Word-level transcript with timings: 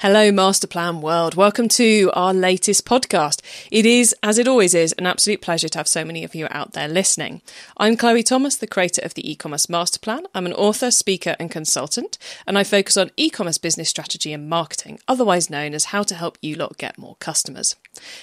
Hello, 0.00 0.30
Masterplan 0.32 1.00
World. 1.00 1.36
Welcome 1.36 1.68
to 1.68 2.10
our 2.14 2.34
latest 2.34 2.84
podcast. 2.84 3.40
It 3.70 3.86
is, 3.86 4.14
as 4.24 4.38
it 4.38 4.48
always 4.48 4.74
is, 4.74 4.92
an 4.94 5.06
absolute 5.06 5.40
pleasure 5.40 5.68
to 5.68 5.78
have 5.78 5.86
so 5.86 6.04
many 6.04 6.24
of 6.24 6.34
you 6.34 6.48
out 6.50 6.72
there 6.72 6.88
listening. 6.88 7.42
I'm 7.76 7.96
Chloe 7.96 8.24
Thomas, 8.24 8.56
the 8.56 8.66
creator 8.66 9.00
of 9.02 9.14
the 9.14 9.30
e-commerce 9.30 9.66
masterplan. 9.66 10.24
I'm 10.34 10.46
an 10.46 10.52
author, 10.52 10.90
speaker, 10.90 11.36
and 11.38 11.48
consultant, 11.48 12.18
and 12.44 12.58
I 12.58 12.64
focus 12.64 12.96
on 12.96 13.12
e-commerce 13.16 13.56
business 13.56 13.88
strategy 13.88 14.32
and 14.32 14.48
marketing, 14.48 14.98
otherwise 15.06 15.48
known 15.48 15.72
as 15.74 15.86
how 15.86 16.02
to 16.02 16.16
help 16.16 16.38
you 16.42 16.56
lot 16.56 16.76
get 16.76 16.98
more 16.98 17.16
customers. 17.20 17.76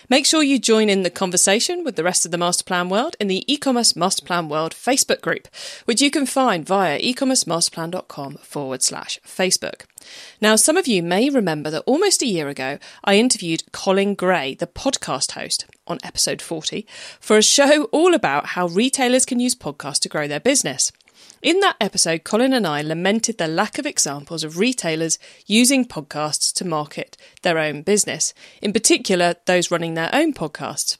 Make 0.09 0.25
sure 0.25 0.43
you 0.43 0.59
join 0.59 0.89
in 0.89 1.03
the 1.03 1.09
conversation 1.09 1.85
with 1.85 1.95
the 1.95 2.03
rest 2.03 2.25
of 2.25 2.31
the 2.31 2.37
Masterplan 2.37 2.89
World 2.89 3.15
in 3.19 3.29
the 3.29 3.51
e-commerce 3.51 3.93
masterplan 3.93 4.49
world 4.49 4.73
Facebook 4.73 5.21
group, 5.21 5.47
which 5.85 6.01
you 6.01 6.11
can 6.11 6.25
find 6.25 6.65
via 6.65 6.99
ecommercemasterplan.com 6.99 8.35
forward 8.35 8.83
slash 8.83 9.19
Facebook. 9.25 9.83
Now, 10.39 10.55
some 10.55 10.77
of 10.77 10.87
you 10.87 11.03
may 11.03 11.29
remember 11.29 11.69
that 11.69 11.83
almost 11.85 12.21
a 12.21 12.27
year 12.27 12.47
ago, 12.47 12.79
I 13.03 13.15
interviewed 13.17 13.71
Colin 13.71 14.15
Gray, 14.15 14.55
the 14.55 14.67
podcast 14.67 15.31
host, 15.31 15.65
on 15.87 15.99
episode 16.03 16.41
40, 16.41 16.85
for 17.19 17.37
a 17.37 17.41
show 17.41 17.85
all 17.85 18.13
about 18.13 18.47
how 18.47 18.67
retailers 18.67 19.25
can 19.25 19.39
use 19.39 19.55
podcasts 19.55 19.99
to 20.01 20.09
grow 20.09 20.27
their 20.27 20.39
business. 20.39 20.91
In 21.41 21.59
that 21.61 21.75
episode, 21.81 22.23
Colin 22.23 22.53
and 22.53 22.67
I 22.67 22.81
lamented 22.81 23.37
the 23.37 23.47
lack 23.47 23.79
of 23.79 23.85
examples 23.85 24.43
of 24.43 24.59
retailers 24.59 25.17
using 25.47 25.85
podcasts 25.85 26.53
to 26.53 26.65
market 26.65 27.17
their 27.41 27.57
own 27.57 27.81
business, 27.81 28.33
in 28.61 28.73
particular, 28.73 29.35
those 29.45 29.71
running 29.71 29.95
their 29.95 30.09
own 30.13 30.33
podcasts. 30.33 30.97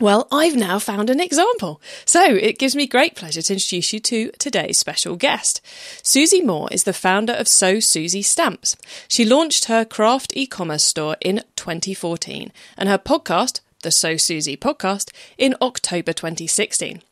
Well, 0.00 0.28
I've 0.30 0.54
now 0.54 0.78
found 0.78 1.10
an 1.10 1.18
example. 1.18 1.80
So 2.04 2.22
it 2.22 2.58
gives 2.58 2.76
me 2.76 2.86
great 2.86 3.16
pleasure 3.16 3.42
to 3.42 3.52
introduce 3.52 3.92
you 3.92 3.98
to 3.98 4.30
today's 4.38 4.78
special 4.78 5.16
guest. 5.16 5.60
Suzy 6.04 6.40
Moore 6.40 6.68
is 6.70 6.84
the 6.84 6.92
founder 6.92 7.32
of 7.32 7.48
So 7.48 7.80
Suzy 7.80 8.22
Stamps. 8.22 8.76
She 9.08 9.24
launched 9.24 9.64
her 9.64 9.84
craft 9.84 10.32
e-commerce 10.36 10.84
store 10.84 11.16
in 11.20 11.42
2014 11.56 12.52
and 12.76 12.88
her 12.88 12.98
podcast, 12.98 13.58
the 13.82 13.90
So 13.90 14.16
Suzy 14.16 14.56
podcast, 14.56 15.10
in 15.36 15.56
October 15.60 16.12
2016. 16.12 17.02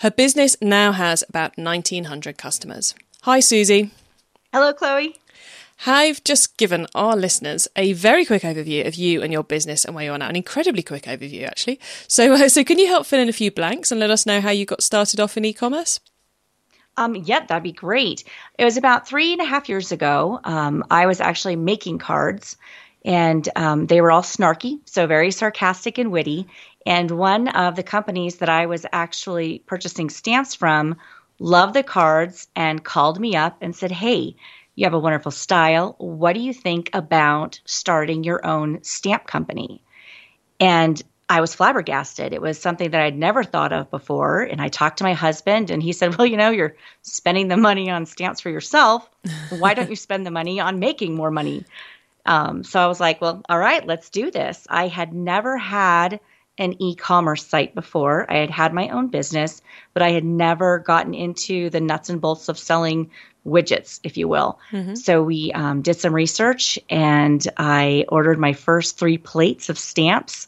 Her 0.00 0.10
business 0.10 0.54
now 0.60 0.92
has 0.92 1.24
about 1.26 1.56
1900 1.56 2.36
customers. 2.36 2.94
Hi, 3.22 3.40
Suzy. 3.40 3.90
Hello, 4.52 4.74
Chloe. 4.74 5.16
I've 5.86 6.24
just 6.24 6.56
given 6.56 6.86
our 6.94 7.14
listeners 7.14 7.68
a 7.76 7.92
very 7.92 8.24
quick 8.24 8.42
overview 8.42 8.86
of 8.86 8.94
you 8.94 9.22
and 9.22 9.32
your 9.32 9.44
business 9.44 9.84
and 9.84 9.94
where 9.94 10.04
you 10.04 10.12
are 10.12 10.18
now, 10.18 10.28
an 10.28 10.36
incredibly 10.36 10.82
quick 10.82 11.04
overview, 11.04 11.46
actually. 11.46 11.78
So, 12.08 12.32
uh, 12.32 12.48
so 12.48 12.64
can 12.64 12.78
you 12.78 12.86
help 12.86 13.06
fill 13.06 13.20
in 13.20 13.28
a 13.28 13.32
few 13.34 13.50
blanks 13.50 13.90
and 13.90 14.00
let 14.00 14.10
us 14.10 14.24
know 14.24 14.40
how 14.40 14.50
you 14.50 14.64
got 14.64 14.82
started 14.82 15.20
off 15.20 15.36
in 15.36 15.44
e-commerce? 15.44 16.00
Um, 16.96 17.16
yeah, 17.16 17.44
that'd 17.44 17.62
be 17.62 17.72
great. 17.72 18.24
It 18.58 18.64
was 18.64 18.76
about 18.76 19.06
three 19.06 19.32
and 19.32 19.42
a 19.42 19.44
half 19.44 19.68
years 19.68 19.92
ago. 19.92 20.40
Um, 20.44 20.84
I 20.90 21.06
was 21.06 21.20
actually 21.20 21.56
making 21.56 21.98
cards, 21.98 22.56
and 23.04 23.46
um, 23.56 23.86
they 23.86 24.00
were 24.00 24.12
all 24.12 24.22
snarky, 24.22 24.78
so 24.84 25.06
very 25.06 25.32
sarcastic 25.32 25.98
and 25.98 26.12
witty. 26.12 26.46
And 26.86 27.10
one 27.10 27.48
of 27.48 27.76
the 27.76 27.82
companies 27.82 28.36
that 28.36 28.48
I 28.48 28.66
was 28.66 28.86
actually 28.92 29.58
purchasing 29.66 30.08
stamps 30.08 30.54
from 30.54 30.96
loved 31.40 31.74
the 31.74 31.82
cards 31.82 32.46
and 32.54 32.82
called 32.82 33.18
me 33.18 33.36
up 33.36 33.58
and 33.60 33.74
said, 33.74 33.90
"Hey." 33.90 34.36
You 34.74 34.86
have 34.86 34.94
a 34.94 34.98
wonderful 34.98 35.30
style. 35.30 35.94
What 35.98 36.34
do 36.34 36.40
you 36.40 36.52
think 36.52 36.90
about 36.92 37.60
starting 37.64 38.24
your 38.24 38.44
own 38.44 38.82
stamp 38.82 39.26
company? 39.26 39.82
And 40.58 41.00
I 41.28 41.40
was 41.40 41.54
flabbergasted. 41.54 42.32
It 42.32 42.42
was 42.42 42.60
something 42.60 42.90
that 42.90 43.00
I'd 43.00 43.16
never 43.16 43.44
thought 43.44 43.72
of 43.72 43.90
before. 43.90 44.42
And 44.42 44.60
I 44.60 44.68
talked 44.68 44.98
to 44.98 45.04
my 45.04 45.14
husband, 45.14 45.70
and 45.70 45.82
he 45.82 45.92
said, 45.92 46.16
Well, 46.16 46.26
you 46.26 46.36
know, 46.36 46.50
you're 46.50 46.76
spending 47.02 47.48
the 47.48 47.56
money 47.56 47.90
on 47.90 48.06
stamps 48.06 48.40
for 48.40 48.50
yourself. 48.50 49.08
Why 49.50 49.74
don't 49.74 49.90
you 49.90 49.96
spend 49.96 50.26
the 50.26 50.30
money 50.30 50.60
on 50.60 50.80
making 50.80 51.14
more 51.14 51.30
money? 51.30 51.64
Um, 52.26 52.64
so 52.64 52.80
I 52.80 52.86
was 52.86 53.00
like, 53.00 53.20
Well, 53.20 53.42
all 53.48 53.58
right, 53.58 53.86
let's 53.86 54.10
do 54.10 54.30
this. 54.30 54.66
I 54.68 54.88
had 54.88 55.14
never 55.14 55.56
had 55.56 56.20
an 56.58 56.80
e 56.80 56.94
commerce 56.94 57.46
site 57.46 57.74
before. 57.74 58.30
I 58.30 58.36
had 58.36 58.50
had 58.50 58.72
my 58.72 58.90
own 58.90 59.08
business, 59.08 59.62
but 59.92 60.02
I 60.02 60.10
had 60.10 60.24
never 60.24 60.78
gotten 60.78 61.14
into 61.14 61.70
the 61.70 61.80
nuts 61.80 62.10
and 62.10 62.20
bolts 62.20 62.48
of 62.48 62.58
selling 62.58 63.10
widgets, 63.46 64.00
if 64.02 64.16
you 64.16 64.28
will. 64.28 64.58
Mm-hmm. 64.72 64.94
So 64.94 65.22
we 65.22 65.52
um, 65.52 65.82
did 65.82 65.98
some 65.98 66.14
research 66.14 66.78
and 66.88 67.46
I 67.56 68.04
ordered 68.08 68.38
my 68.38 68.52
first 68.52 68.98
three 68.98 69.18
plates 69.18 69.68
of 69.68 69.78
stamps, 69.78 70.46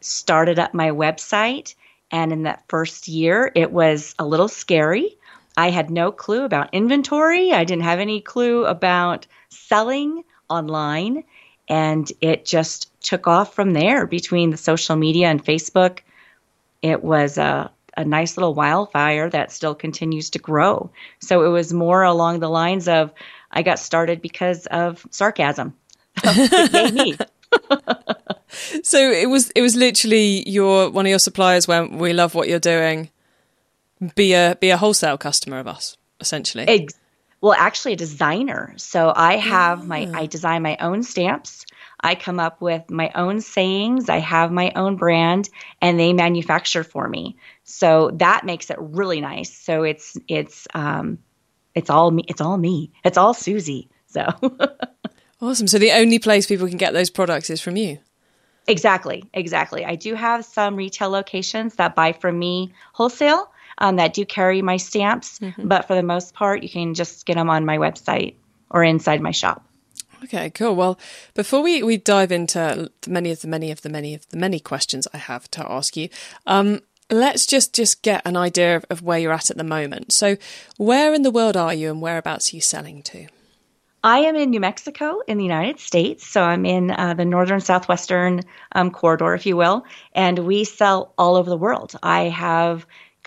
started 0.00 0.58
up 0.58 0.74
my 0.74 0.90
website. 0.90 1.74
And 2.10 2.32
in 2.32 2.44
that 2.44 2.62
first 2.68 3.08
year, 3.08 3.50
it 3.54 3.72
was 3.72 4.14
a 4.18 4.26
little 4.26 4.48
scary. 4.48 5.16
I 5.56 5.70
had 5.70 5.90
no 5.90 6.12
clue 6.12 6.44
about 6.44 6.74
inventory, 6.74 7.52
I 7.52 7.64
didn't 7.64 7.84
have 7.84 7.98
any 7.98 8.20
clue 8.20 8.66
about 8.66 9.26
selling 9.48 10.22
online. 10.48 11.24
And 11.68 12.10
it 12.20 12.44
just 12.44 12.92
took 13.02 13.26
off 13.26 13.54
from 13.54 13.72
there 13.72 14.06
between 14.06 14.50
the 14.50 14.56
social 14.56 14.94
media 14.94 15.28
and 15.28 15.44
Facebook. 15.44 16.00
It 16.82 17.02
was 17.02 17.38
a 17.38 17.72
a 17.96 18.04
nice 18.04 18.36
little 18.36 18.54
wildfire 18.54 19.30
that 19.30 19.52
still 19.52 19.74
continues 19.74 20.30
to 20.30 20.38
grow. 20.38 20.90
So 21.20 21.44
it 21.44 21.48
was 21.48 21.72
more 21.72 22.02
along 22.02 22.40
the 22.40 22.48
lines 22.48 22.88
of 22.88 23.12
I 23.50 23.62
got 23.62 23.78
started 23.78 24.20
because 24.20 24.66
of 24.66 25.06
sarcasm. 25.10 25.74
Me. 26.92 27.16
so 28.82 29.10
it 29.10 29.28
was 29.28 29.50
it 29.50 29.62
was 29.62 29.76
literally 29.76 30.48
your 30.48 30.90
one 30.90 31.06
of 31.06 31.10
your 31.10 31.18
suppliers 31.18 31.68
went, 31.68 31.92
We 31.92 32.12
love 32.12 32.34
what 32.34 32.48
you're 32.48 32.58
doing. 32.58 33.10
Be 34.14 34.34
a 34.34 34.56
be 34.60 34.70
a 34.70 34.76
wholesale 34.76 35.16
customer 35.16 35.58
of 35.58 35.66
us, 35.66 35.96
essentially. 36.20 36.64
Ex- 36.68 36.94
well, 37.40 37.54
actually 37.54 37.94
a 37.94 37.96
designer. 37.96 38.74
So 38.76 39.12
I 39.14 39.36
have 39.36 39.86
my 39.86 40.08
I 40.12 40.24
ah. 40.24 40.26
design 40.26 40.62
my 40.62 40.76
own 40.80 41.02
stamps. 41.02 41.64
I 42.06 42.14
come 42.14 42.38
up 42.38 42.60
with 42.60 42.90
my 42.90 43.10
own 43.14 43.40
sayings. 43.40 44.08
I 44.08 44.18
have 44.18 44.52
my 44.52 44.72
own 44.76 44.96
brand 44.96 45.48
and 45.82 45.98
they 45.98 46.12
manufacture 46.12 46.84
for 46.84 47.08
me. 47.08 47.36
So 47.64 48.12
that 48.14 48.46
makes 48.46 48.70
it 48.70 48.76
really 48.78 49.20
nice. 49.20 49.52
So 49.52 49.82
it's 49.82 50.16
it's 50.28 50.68
um 50.72 51.18
it's 51.74 51.90
all 51.90 52.10
me 52.10 52.24
it's 52.28 52.40
all 52.40 52.56
me. 52.56 52.92
It's 53.04 53.18
all 53.18 53.34
Suzy. 53.34 53.88
So 54.06 54.26
Awesome. 55.40 55.66
So 55.66 55.78
the 55.78 55.92
only 55.92 56.18
place 56.18 56.46
people 56.46 56.66
can 56.66 56.78
get 56.78 56.94
those 56.94 57.10
products 57.10 57.50
is 57.50 57.60
from 57.60 57.76
you. 57.76 57.98
Exactly. 58.66 59.24
Exactly. 59.34 59.84
I 59.84 59.96
do 59.96 60.14
have 60.14 60.44
some 60.44 60.76
retail 60.76 61.10
locations 61.10 61.74
that 61.74 61.94
buy 61.94 62.12
from 62.12 62.38
me 62.38 62.72
wholesale 62.92 63.50
um, 63.78 63.96
that 63.96 64.14
do 64.14 64.24
carry 64.24 64.62
my 64.62 64.78
stamps, 64.78 65.38
mm-hmm. 65.38 65.68
but 65.68 65.86
for 65.86 65.94
the 65.94 66.02
most 66.02 66.34
part, 66.34 66.62
you 66.62 66.68
can 66.68 66.94
just 66.94 67.26
get 67.26 67.34
them 67.34 67.50
on 67.50 67.66
my 67.66 67.78
website 67.78 68.36
or 68.70 68.82
inside 68.82 69.20
my 69.20 69.30
shop. 69.30 69.66
Okay, 70.26 70.50
cool. 70.50 70.74
Well, 70.74 70.98
before 71.34 71.62
we, 71.62 71.84
we 71.84 71.98
dive 71.98 72.32
into 72.32 72.90
many 73.06 73.30
of 73.30 73.42
the 73.42 73.48
many 73.48 73.70
of 73.70 73.82
the 73.82 73.88
many 73.88 74.12
of 74.12 74.28
the 74.30 74.36
many 74.36 74.58
questions 74.58 75.06
I 75.14 75.18
have 75.18 75.48
to 75.52 75.70
ask 75.70 75.96
you, 75.96 76.08
um, 76.48 76.80
let's 77.08 77.46
just 77.46 77.72
just 77.72 78.02
get 78.02 78.22
an 78.24 78.36
idea 78.36 78.74
of, 78.76 78.84
of 78.90 79.02
where 79.02 79.20
you're 79.20 79.32
at 79.32 79.50
at 79.50 79.56
the 79.56 79.62
moment. 79.62 80.12
So, 80.12 80.36
where 80.78 81.14
in 81.14 81.22
the 81.22 81.30
world 81.30 81.56
are 81.56 81.72
you, 81.72 81.92
and 81.92 82.02
whereabouts 82.02 82.52
are 82.52 82.56
you 82.56 82.60
selling 82.60 83.02
to? 83.04 83.28
I 84.02 84.18
am 84.18 84.34
in 84.34 84.50
New 84.50 84.60
Mexico 84.60 85.20
in 85.28 85.38
the 85.38 85.44
United 85.44 85.78
States. 85.78 86.26
So 86.26 86.42
I'm 86.42 86.66
in 86.66 86.90
uh, 86.90 87.14
the 87.14 87.24
northern 87.24 87.60
southwestern 87.60 88.42
um, 88.72 88.90
corridor, 88.90 89.34
if 89.34 89.46
you 89.46 89.56
will, 89.56 89.84
and 90.12 90.40
we 90.40 90.64
sell 90.64 91.12
all 91.18 91.36
over 91.36 91.50
the 91.50 91.56
world. 91.56 91.94
I 92.02 92.24
have 92.24 92.84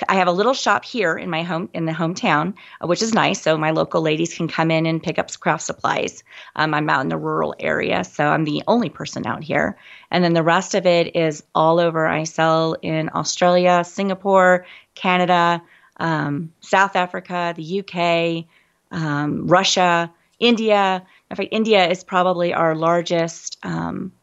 I 0.07 0.15
have 0.15 0.27
a 0.27 0.31
little 0.31 0.53
shop 0.53 0.85
here 0.85 1.17
in 1.17 1.29
my 1.29 1.43
home 1.43 1.69
in 1.73 1.85
the 1.85 1.91
hometown, 1.91 2.53
uh, 2.81 2.87
which 2.87 3.01
is 3.01 3.13
nice. 3.13 3.41
So 3.41 3.57
my 3.57 3.71
local 3.71 4.01
ladies 4.01 4.33
can 4.33 4.47
come 4.47 4.71
in 4.71 4.85
and 4.85 5.01
pick 5.03 5.19
up 5.19 5.37
craft 5.39 5.63
supplies. 5.63 6.23
Um, 6.55 6.73
I'm 6.73 6.89
out 6.89 7.01
in 7.01 7.09
the 7.09 7.17
rural 7.17 7.55
area, 7.59 8.03
so 8.03 8.25
I'm 8.25 8.45
the 8.45 8.63
only 8.67 8.89
person 8.89 9.25
out 9.25 9.43
here. 9.43 9.77
And 10.11 10.23
then 10.23 10.33
the 10.33 10.43
rest 10.43 10.75
of 10.75 10.85
it 10.85 11.15
is 11.15 11.43
all 11.53 11.79
over. 11.79 12.07
I 12.07 12.23
sell 12.23 12.75
in 12.81 13.09
Australia, 13.13 13.83
Singapore, 13.83 14.65
Canada, 14.95 15.61
um, 15.97 16.53
South 16.61 16.95
Africa, 16.95 17.53
the 17.55 17.79
UK, 17.81 18.45
um, 18.91 19.47
Russia, 19.47 20.11
India. 20.39 21.05
In 21.29 21.35
fact, 21.35 21.49
India 21.51 21.87
is 21.87 22.03
probably 22.03 22.53
our 22.53 22.75
largest 22.75 23.57
um, 23.63 24.13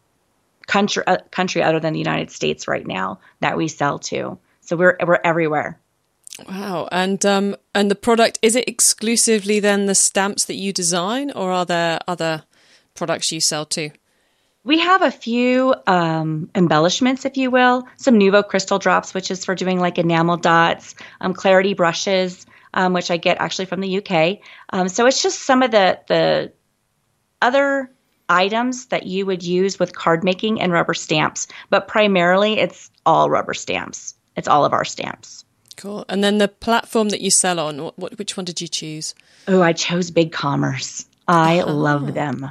country 0.67 1.05
uh, 1.07 1.19
country 1.31 1.63
other 1.63 1.81
than 1.81 1.93
the 1.93 1.99
United 1.99 2.31
States 2.31 2.67
right 2.67 2.87
now 2.87 3.21
that 3.41 3.57
we 3.57 3.69
sell 3.69 3.99
to. 3.99 4.39
So 4.67 4.77
we're 4.77 4.97
we're 5.05 5.21
everywhere. 5.25 5.81
Wow. 6.49 6.89
And 6.93 7.25
um 7.25 7.57
and 7.75 7.91
the 7.91 7.95
product 7.95 8.39
is 8.43 8.55
it 8.57 8.69
exclusively 8.69 9.61
then 9.61 9.87
the 9.87 9.95
stamps 9.95 10.45
that 10.45 10.57
you 10.57 10.73
design 10.73 11.31
or 11.31 11.51
are 11.51 11.65
there 11.65 12.01
other 12.07 12.45
products 12.95 13.33
you 13.33 13.41
sell 13.41 13.65
too? 13.65 13.91
We 14.65 14.81
have 14.81 15.01
a 15.01 15.13
few 15.13 15.77
um, 15.87 16.51
embellishments, 16.57 17.25
if 17.25 17.37
you 17.37 17.53
will, 17.53 17.87
some 17.99 18.19
Nuvo 18.19 18.43
crystal 18.45 18.81
drops, 18.81 19.15
which 19.15 19.31
is 19.31 19.45
for 19.45 19.55
doing 19.55 19.79
like 19.79 19.97
enamel 19.97 20.39
dots, 20.39 20.97
um, 21.21 21.35
clarity 21.35 21.73
brushes, 21.73 22.47
um, 22.75 22.93
which 22.93 23.13
I 23.13 23.17
get 23.17 23.41
actually 23.41 23.67
from 23.67 23.81
the 23.81 23.99
UK. 23.99 24.41
Um, 24.71 24.89
so 24.89 25.07
it's 25.07 25.23
just 25.23 25.43
some 25.43 25.63
of 25.63 25.71
the 25.71 26.01
the 26.09 26.53
other 27.41 27.93
items 28.29 28.87
that 28.87 29.07
you 29.07 29.25
would 29.25 29.45
use 29.45 29.79
with 29.79 29.95
card 29.95 30.25
making 30.25 30.61
and 30.61 30.73
rubber 30.73 30.95
stamps, 30.95 31.47
but 31.71 31.87
primarily 31.87 32.59
it's 32.59 32.91
all 33.05 33.31
rubber 33.31 33.55
stamps. 33.55 34.15
It's 34.37 34.49
all 34.49 34.65
of 34.65 34.73
our 34.73 34.85
stamps. 34.85 35.45
Cool. 35.77 36.05
And 36.09 36.25
then 36.25 36.39
the 36.39 36.49
platform 36.49 37.11
that 37.11 37.21
you 37.21 37.31
sell 37.31 37.61
on, 37.61 37.83
what, 37.83 37.99
what 37.99 38.19
which 38.19 38.37
one 38.37 38.45
did 38.45 38.61
you 38.61 38.69
choose? 38.69 39.15
Oh, 39.47 39.63
I 39.63 39.73
chose 39.73 40.11
BigCommerce. 40.11 41.07
I 41.29 41.61
oh. 41.61 41.73
love 41.73 42.15
them. 42.15 42.51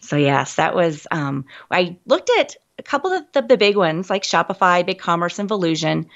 So 0.00 0.16
yes, 0.16 0.56
that 0.56 0.74
was. 0.74 1.06
Um, 1.10 1.44
I 1.70 1.96
looked 2.06 2.30
at 2.38 2.56
a 2.78 2.82
couple 2.82 3.12
of 3.12 3.24
the, 3.32 3.42
the 3.42 3.56
big 3.56 3.76
ones 3.76 4.08
like 4.10 4.22
Shopify, 4.22 4.86
BigCommerce, 4.88 5.38
and 5.38 5.48
Volusion, 5.48 6.06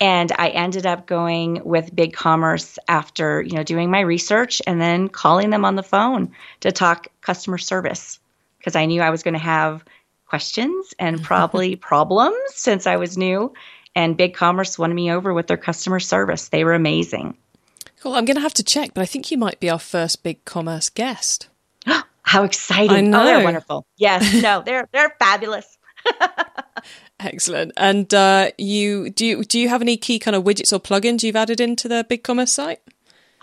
and 0.00 0.32
I 0.36 0.48
ended 0.50 0.86
up 0.86 1.06
going 1.06 1.62
with 1.64 1.94
BigCommerce 1.94 2.78
after 2.86 3.42
you 3.42 3.52
know 3.52 3.62
doing 3.62 3.90
my 3.90 4.00
research 4.00 4.60
and 4.66 4.80
then 4.80 5.08
calling 5.08 5.50
them 5.50 5.64
on 5.64 5.76
the 5.76 5.82
phone 5.82 6.32
to 6.60 6.72
talk 6.72 7.08
customer 7.20 7.58
service 7.58 8.20
because 8.58 8.76
I 8.76 8.86
knew 8.86 9.00
I 9.00 9.10
was 9.10 9.22
going 9.22 9.34
to 9.34 9.40
have 9.40 9.84
questions 10.26 10.94
and 10.98 11.22
probably 11.22 11.76
problems 11.90 12.36
since 12.54 12.86
I 12.86 12.96
was 12.96 13.18
new. 13.18 13.52
And 13.94 14.16
BigCommerce 14.16 14.78
won 14.78 14.94
me 14.94 15.10
over 15.10 15.34
with 15.34 15.46
their 15.46 15.56
customer 15.56 16.00
service. 16.00 16.48
They 16.48 16.64
were 16.64 16.74
amazing. 16.74 17.36
Cool. 18.00 18.14
I'm 18.14 18.24
going 18.24 18.36
to 18.36 18.42
have 18.42 18.54
to 18.54 18.62
check, 18.62 18.94
but 18.94 19.02
I 19.02 19.06
think 19.06 19.30
you 19.30 19.36
might 19.36 19.60
be 19.60 19.68
our 19.68 19.78
first 19.78 20.24
BigCommerce 20.24 20.94
guest. 20.94 21.48
How 22.22 22.44
exciting! 22.44 22.96
I 22.96 23.00
know. 23.00 23.22
Oh, 23.22 23.24
they're 23.24 23.44
wonderful. 23.44 23.86
Yes, 23.96 24.42
no, 24.42 24.62
they're 24.64 24.88
they're 24.92 25.14
fabulous. 25.18 25.78
Excellent. 27.20 27.72
And 27.76 28.12
uh, 28.14 28.52
you 28.56 29.10
do 29.10 29.26
you 29.26 29.44
do 29.44 29.58
you 29.58 29.68
have 29.68 29.82
any 29.82 29.96
key 29.96 30.18
kind 30.18 30.34
of 30.34 30.44
widgets 30.44 30.72
or 30.72 30.78
plugins 30.78 31.22
you've 31.22 31.36
added 31.36 31.60
into 31.60 31.88
the 31.88 32.06
BigCommerce 32.08 32.48
site? 32.48 32.80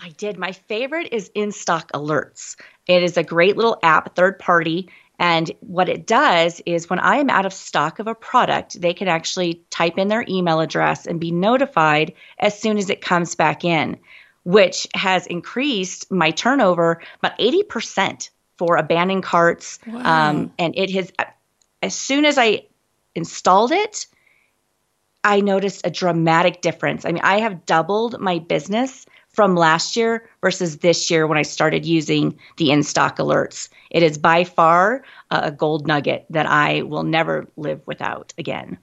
I 0.00 0.10
did. 0.10 0.38
My 0.38 0.52
favorite 0.52 1.08
is 1.12 1.30
In 1.34 1.52
Stock 1.52 1.90
Alerts. 1.92 2.56
It 2.86 3.02
is 3.02 3.16
a 3.16 3.22
great 3.22 3.56
little 3.56 3.78
app, 3.82 4.14
third 4.16 4.38
party. 4.38 4.88
And 5.18 5.50
what 5.60 5.88
it 5.88 6.06
does 6.06 6.62
is 6.64 6.88
when 6.88 7.00
I 7.00 7.16
am 7.16 7.28
out 7.28 7.44
of 7.44 7.52
stock 7.52 7.98
of 7.98 8.06
a 8.06 8.14
product, 8.14 8.80
they 8.80 8.94
can 8.94 9.08
actually 9.08 9.62
type 9.70 9.98
in 9.98 10.08
their 10.08 10.24
email 10.28 10.60
address 10.60 11.06
and 11.06 11.18
be 11.18 11.32
notified 11.32 12.12
as 12.38 12.58
soon 12.58 12.78
as 12.78 12.88
it 12.88 13.00
comes 13.00 13.34
back 13.34 13.64
in, 13.64 13.98
which 14.44 14.86
has 14.94 15.26
increased 15.26 16.10
my 16.12 16.30
turnover 16.30 17.02
about 17.18 17.36
80% 17.38 18.30
for 18.58 18.76
abandoned 18.76 19.24
carts. 19.24 19.80
Wow. 19.86 20.30
Um, 20.30 20.52
and 20.58 20.76
it 20.76 20.90
has, 20.90 21.12
as 21.82 21.94
soon 21.94 22.24
as 22.24 22.38
I 22.38 22.66
installed 23.16 23.72
it, 23.72 24.06
I 25.24 25.40
noticed 25.40 25.84
a 25.84 25.90
dramatic 25.90 26.60
difference. 26.60 27.04
I 27.04 27.10
mean, 27.10 27.24
I 27.24 27.40
have 27.40 27.66
doubled 27.66 28.20
my 28.20 28.38
business 28.38 29.04
from 29.38 29.54
last 29.54 29.94
year 29.94 30.28
versus 30.40 30.78
this 30.78 31.12
year 31.12 31.24
when 31.24 31.38
I 31.38 31.42
started 31.42 31.86
using 31.86 32.36
the 32.56 32.72
in 32.72 32.82
stock 32.82 33.18
alerts. 33.18 33.68
It 33.88 34.02
is 34.02 34.18
by 34.18 34.42
far 34.42 35.04
uh, 35.30 35.42
a 35.44 35.52
gold 35.52 35.86
nugget 35.86 36.26
that 36.30 36.46
I 36.46 36.82
will 36.82 37.04
never 37.04 37.46
live 37.56 37.80
without 37.86 38.34
again. 38.36 38.78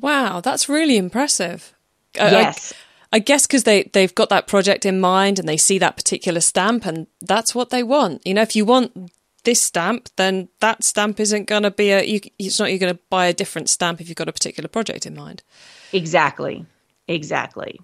Wow, 0.00 0.40
that's 0.40 0.68
really 0.68 0.96
impressive. 0.96 1.74
Uh, 2.18 2.30
yes. 2.32 2.72
I, 3.12 3.18
I 3.18 3.18
guess 3.20 3.46
because 3.46 3.62
they, 3.62 3.84
they've 3.92 4.12
got 4.12 4.30
that 4.30 4.48
project 4.48 4.84
in 4.84 4.98
mind 4.98 5.38
and 5.38 5.48
they 5.48 5.56
see 5.56 5.78
that 5.78 5.94
particular 5.94 6.40
stamp 6.40 6.84
and 6.84 7.06
that's 7.20 7.54
what 7.54 7.70
they 7.70 7.84
want. 7.84 8.26
You 8.26 8.34
know, 8.34 8.42
if 8.42 8.56
you 8.56 8.64
want 8.64 9.12
this 9.44 9.62
stamp, 9.62 10.08
then 10.16 10.48
that 10.58 10.82
stamp 10.82 11.20
isn't 11.20 11.46
going 11.46 11.62
to 11.62 11.70
be 11.70 11.92
a. 11.92 12.02
You, 12.02 12.18
it's 12.36 12.58
not 12.58 12.70
you're 12.70 12.80
going 12.80 12.96
to 12.96 13.00
buy 13.10 13.26
a 13.26 13.32
different 13.32 13.68
stamp 13.68 14.00
if 14.00 14.08
you've 14.08 14.16
got 14.16 14.28
a 14.28 14.32
particular 14.32 14.66
project 14.66 15.06
in 15.06 15.14
mind. 15.14 15.44
Exactly. 15.92 16.66
Exactly. 17.06 17.78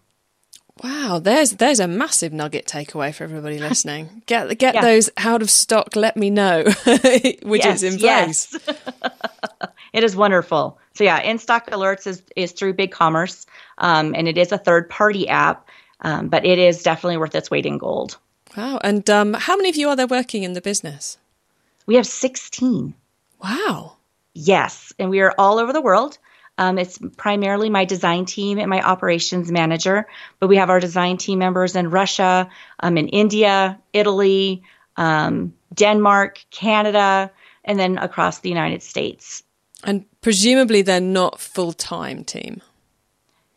Wow, 0.83 1.19
there's 1.19 1.53
there's 1.53 1.81
a 1.81 1.89
massive 1.89 2.33
nugget 2.33 2.67
takeaway 2.67 3.15
for 3.15 3.25
everybody 3.25 3.59
listening. 3.69 4.23
Get 4.27 4.59
get 4.59 4.75
yeah. 4.75 4.83
those 4.83 5.11
out 5.17 5.43
of 5.43 5.51
stock. 5.51 5.97
Let 5.97 6.17
me 6.17 6.31
know 6.31 6.65
which 7.43 7.65
yes, 7.65 7.83
is 7.83 7.95
in 7.95 8.01
place. 8.01 8.57
Yes. 8.67 8.77
it 9.93 10.05
is 10.05 10.17
wonderful. 10.17 10.79
So 10.95 11.05
yeah, 11.05 11.21
in 11.21 11.39
stock 11.39 11.71
alerts 11.71 12.07
is 12.07 12.23
is 12.37 12.53
through 12.53 12.75
BigCommerce, 12.75 13.47
um, 13.79 14.15
and 14.15 14.29
it 14.29 14.39
is 14.39 14.53
a 14.53 14.59
third 14.59 14.89
party 14.89 15.29
app, 15.29 15.69
um, 16.01 16.29
but 16.29 16.45
it 16.45 16.59
is 16.59 16.83
definitely 16.83 17.17
worth 17.17 17.35
its 17.35 17.51
weight 17.51 17.67
in 17.67 17.79
gold. 17.79 18.19
Wow, 18.57 18.81
and 18.83 19.09
um, 19.11 19.35
how 19.35 19.57
many 19.57 19.69
of 19.69 19.77
you 19.77 19.89
are 19.89 19.97
there 19.97 20.07
working 20.07 20.43
in 20.43 20.55
the 20.55 20.61
business? 20.61 21.19
We 21.89 21.95
have 21.95 22.07
16. 22.07 22.95
Wow. 23.43 23.97
Yes. 24.35 24.93
And 24.99 25.09
we 25.09 25.21
are 25.21 25.35
all 25.39 25.59
over 25.59 25.73
the 25.73 25.81
world. 25.81 26.19
Um, 26.59 26.77
it's 26.77 26.99
primarily 27.17 27.71
my 27.71 27.85
design 27.85 28.25
team 28.25 28.59
and 28.59 28.69
my 28.69 28.83
operations 28.83 29.51
manager, 29.51 30.07
but 30.41 30.49
we 30.49 30.57
have 30.57 30.71
our 30.71 30.81
design 30.81 31.17
team 31.17 31.39
members 31.39 31.77
in 31.77 31.89
Russia, 31.89 32.51
um, 32.81 32.99
in 32.99 33.09
India, 33.09 33.79
Italy, 33.93 34.63
um, 34.97 35.55
Denmark, 35.73 36.45
Canada, 36.51 37.31
and 37.65 37.79
then 37.79 37.97
across 37.97 38.41
the 38.41 38.49
United 38.49 38.83
States. 38.83 39.45
And 39.85 40.05
presumably 40.21 40.83
they're 40.83 41.01
not 41.01 41.41
full 41.41 41.73
time 41.73 42.25
team. 42.25 42.61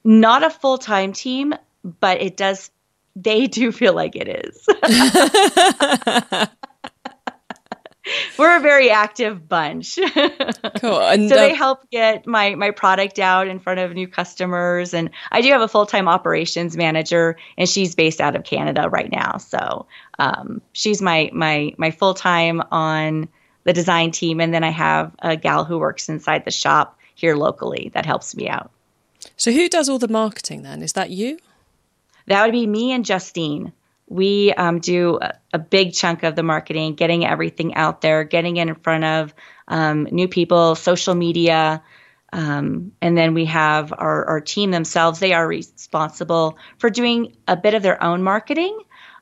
Not 0.04 0.44
a 0.44 0.52
full 0.52 0.78
time 0.78 1.12
team, 1.14 1.56
but 1.84 2.22
it 2.22 2.38
does. 2.38 2.70
They 3.16 3.48
do 3.48 3.72
feel 3.72 3.94
like 3.94 4.16
it 4.16 4.28
is. 4.30 4.68
we're 8.40 8.58
a 8.58 8.60
very 8.60 8.90
active 8.90 9.48
bunch. 9.48 9.96
cool. 10.80 11.02
And 11.02 11.30
so 11.30 11.36
they 11.36 11.54
help 11.54 11.90
get 11.90 12.26
my 12.26 12.56
my 12.56 12.72
product 12.72 13.20
out 13.20 13.48
in 13.48 13.60
front 13.60 13.80
of 13.80 13.94
new 13.94 14.08
customers. 14.08 14.94
And 14.94 15.10
I 15.32 15.42
do 15.42 15.50
have 15.50 15.62
a 15.62 15.68
full 15.68 15.86
time 15.86 16.08
operations 16.08 16.76
manager, 16.76 17.38
and 17.58 17.70
she's 17.70 17.96
based 17.96 18.22
out 18.22 18.36
of 18.36 18.44
Canada 18.44 18.90
right 18.90 19.12
now. 19.12 19.38
So 19.38 19.86
um, 20.20 20.62
she's 20.74 21.02
my 21.02 21.30
my 21.34 21.74
my 21.78 21.92
full 21.92 22.14
time 22.14 22.62
on 22.72 23.28
the 23.64 23.74
design 23.74 24.12
team, 24.12 24.42
and 24.42 24.54
then 24.54 24.64
I 24.64 24.72
have 24.72 25.16
a 25.20 25.36
gal 25.36 25.66
who 25.66 25.78
works 25.78 26.10
inside 26.10 26.46
the 26.46 26.52
shop 26.52 26.98
here 27.14 27.36
locally 27.36 27.92
that 27.94 28.06
helps 28.06 28.36
me 28.36 28.50
out. 28.50 28.72
So 29.38 29.52
who 29.52 29.70
does 29.70 29.88
all 29.88 30.00
the 30.00 30.08
marketing 30.08 30.64
then? 30.64 30.82
Is 30.82 30.94
that 30.94 31.12
you? 31.12 31.38
That 32.26 32.44
would 32.44 32.52
be 32.52 32.66
me 32.66 32.92
and 32.92 33.06
Justine 33.06 33.74
we 34.12 34.52
um, 34.54 34.80
do 34.80 35.20
a, 35.54 35.58
big 35.58 35.94
chunk 35.94 36.24
of 36.24 36.36
the 36.36 36.44
marketing, 36.44 36.96
getting 36.96 37.26
everything 37.26 37.76
out 37.76 38.02
there, 38.02 38.26
getting 38.26 38.58
it 38.58 38.68
in 38.68 38.76
front 38.76 39.06
of 39.06 39.34
um, 39.70 40.04
new 40.12 40.28
people, 40.28 40.76
social 40.76 41.16
media. 41.16 41.82
Um, 42.34 42.92
and 43.02 43.18
then 43.18 43.34
we 43.34 43.46
have 43.46 43.94
our, 43.98 44.26
our, 44.26 44.42
team 44.42 44.70
themselves. 44.72 45.20
They 45.20 45.32
are 45.32 45.48
responsible 45.48 46.58
for 46.78 46.90
doing 46.90 47.38
a 47.48 47.56
bit 47.56 47.74
of 47.74 47.84
their 47.84 48.04
own 48.04 48.22
marketing, 48.22 48.78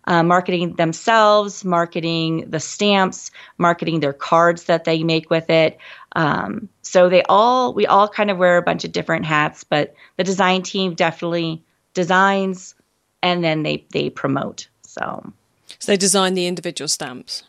uh, 0.05 0.23
marketing 0.23 0.75
themselves, 0.75 1.63
marketing 1.63 2.49
the 2.49 2.59
stamps, 2.59 3.29
marketing 3.59 3.99
their 3.99 4.13
cards 4.13 4.63
that 4.65 4.85
they 4.85 5.03
make 5.03 5.29
with 5.29 5.51
it. 5.51 5.77
Um, 6.15 6.67
so 6.81 7.09
they 7.09 7.21
all, 7.21 7.75
we 7.75 7.85
all 7.85 8.07
kind 8.07 8.31
of 8.31 8.39
wear 8.39 8.57
a 8.57 8.63
bunch 8.63 8.85
of 8.85 8.91
different 8.91 9.25
hats, 9.25 9.63
but 9.63 9.93
the 10.17 10.23
design 10.23 10.63
team 10.63 10.95
definitely 10.95 11.63
designs 11.93 12.73
and 13.21 13.43
then 13.43 13.61
they, 13.61 13.85
they 13.91 14.09
promote. 14.09 14.67
So, 14.89 15.31
so 15.77 15.91
they 15.91 15.97
design 15.97 16.33
the 16.33 16.47
individual 16.47 16.87
stamps. 16.87 17.43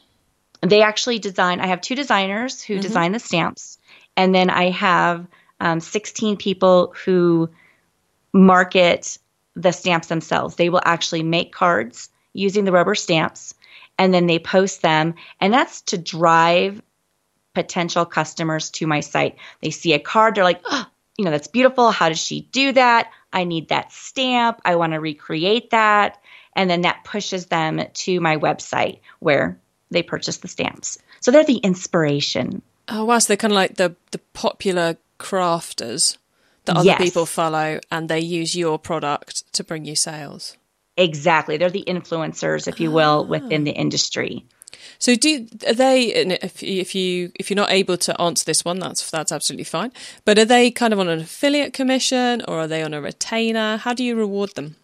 They 0.61 0.83
actually 0.83 1.19
design. 1.19 1.61
I 1.61 1.69
have 1.69 1.81
two 1.81 1.95
designers 1.95 2.63
who 2.63 2.75
mm-hmm. 2.75 2.83
design 2.83 3.13
the 3.13 3.19
stamps, 3.19 3.79
and 4.17 4.35
then 4.35 4.51
I 4.51 4.71
have 4.71 5.27
um, 5.59 5.81
16 5.81 6.37
people 6.37 6.95
who 7.05 7.49
market 8.33 9.19
the 9.57 9.73
stamps 9.73 10.09
themselves. 10.09 10.57
They 10.57 10.69
will 10.69 10.83
actually 10.85 11.23
make 11.23 11.53
cards 11.53 12.11
using 12.35 12.65
the 12.65 12.73
rubber 12.73 12.95
stamps, 12.95 13.55
and 13.99 14.13
then 14.13 14.27
they 14.27 14.39
post 14.39 14.83
them, 14.83 15.15
and 15.41 15.53
that's 15.53 15.81
to 15.83 15.99
drive 15.99 16.83
potential 17.55 18.05
customers 18.05 18.71
to 18.71 18.87
my 18.87 19.01
site. 19.01 19.37
They 19.63 19.71
see 19.71 19.95
a 19.95 19.99
card, 19.99 20.35
they're 20.35 20.45
like, 20.45 20.61
oh, 20.67 20.87
you 21.17 21.25
know, 21.25 21.31
that's 21.31 21.49
beautiful. 21.49 21.91
How 21.91 22.11
does 22.11 22.21
she 22.21 22.43
do 22.53 22.73
that? 22.73 23.11
I 23.33 23.45
need 23.45 23.69
that 23.69 23.93
stamp. 23.93 24.61
I 24.65 24.77
want 24.77 24.93
to 24.93 25.01
recreate 25.01 25.71
that 25.71 26.19
and 26.55 26.69
then 26.69 26.83
that 26.83 27.05
pushes 27.05 27.47
them 27.47 27.81
to 27.93 28.21
my 28.21 28.37
website 28.37 29.01
where 29.19 29.59
they 29.91 30.03
purchase 30.03 30.39
the 30.39 30.49
stamps. 30.49 30.99
So 31.21 31.31
they're 31.31 31.45
the 31.45 31.57
inspiration. 31.57 32.63
Oh 32.89 33.05
wow, 33.05 33.19
so 33.19 33.29
they're 33.29 33.37
kind 33.37 33.53
of 33.53 33.57
like 33.57 33.77
the 33.77 33.95
the 34.11 34.19
popular 34.35 34.97
crafters 35.19 36.17
that 36.65 36.77
other 36.77 36.87
yes. 36.87 37.01
people 37.01 37.27
follow 37.27 37.81
and 37.91 38.09
they 38.09 38.21
use 38.21 38.55
your 38.55 38.79
product 38.79 39.53
to 39.53 39.65
bring 39.65 39.85
you 39.85 39.97
sales. 39.97 40.57
Exactly. 40.97 41.57
They're 41.57 41.71
the 41.71 41.85
influencers, 41.87 42.69
if 42.69 42.81
you 42.81 42.91
will, 42.91 43.25
ah. 43.25 43.29
within 43.29 43.65
the 43.65 43.71
industry. 43.71 44.45
So 44.99 45.15
do 45.15 45.47
are 45.67 45.75
they 45.75 46.07
if 46.15 46.63
if 46.63 46.95
you 46.95 47.33
if 47.35 47.51
you're 47.51 47.57
not 47.57 47.71
able 47.71 47.97
to 47.99 48.21
answer 48.21 48.45
this 48.45 48.65
one 48.65 48.79
that's 48.79 49.11
that's 49.11 49.33
absolutely 49.33 49.65
fine. 49.65 49.93
But 50.25 50.39
are 50.39 50.45
they 50.45 50.71
kind 50.71 50.93
of 50.93 51.01
on 51.01 51.09
an 51.09 51.21
affiliate 51.21 51.73
commission 51.73 52.43
or 52.47 52.61
are 52.61 52.67
they 52.67 52.83
on 52.83 52.95
a 52.95 53.01
retainer? 53.01 53.79
How 53.79 53.95
do 53.95 54.05
you 54.05 54.17
reward 54.17 54.55
them? 54.55 54.77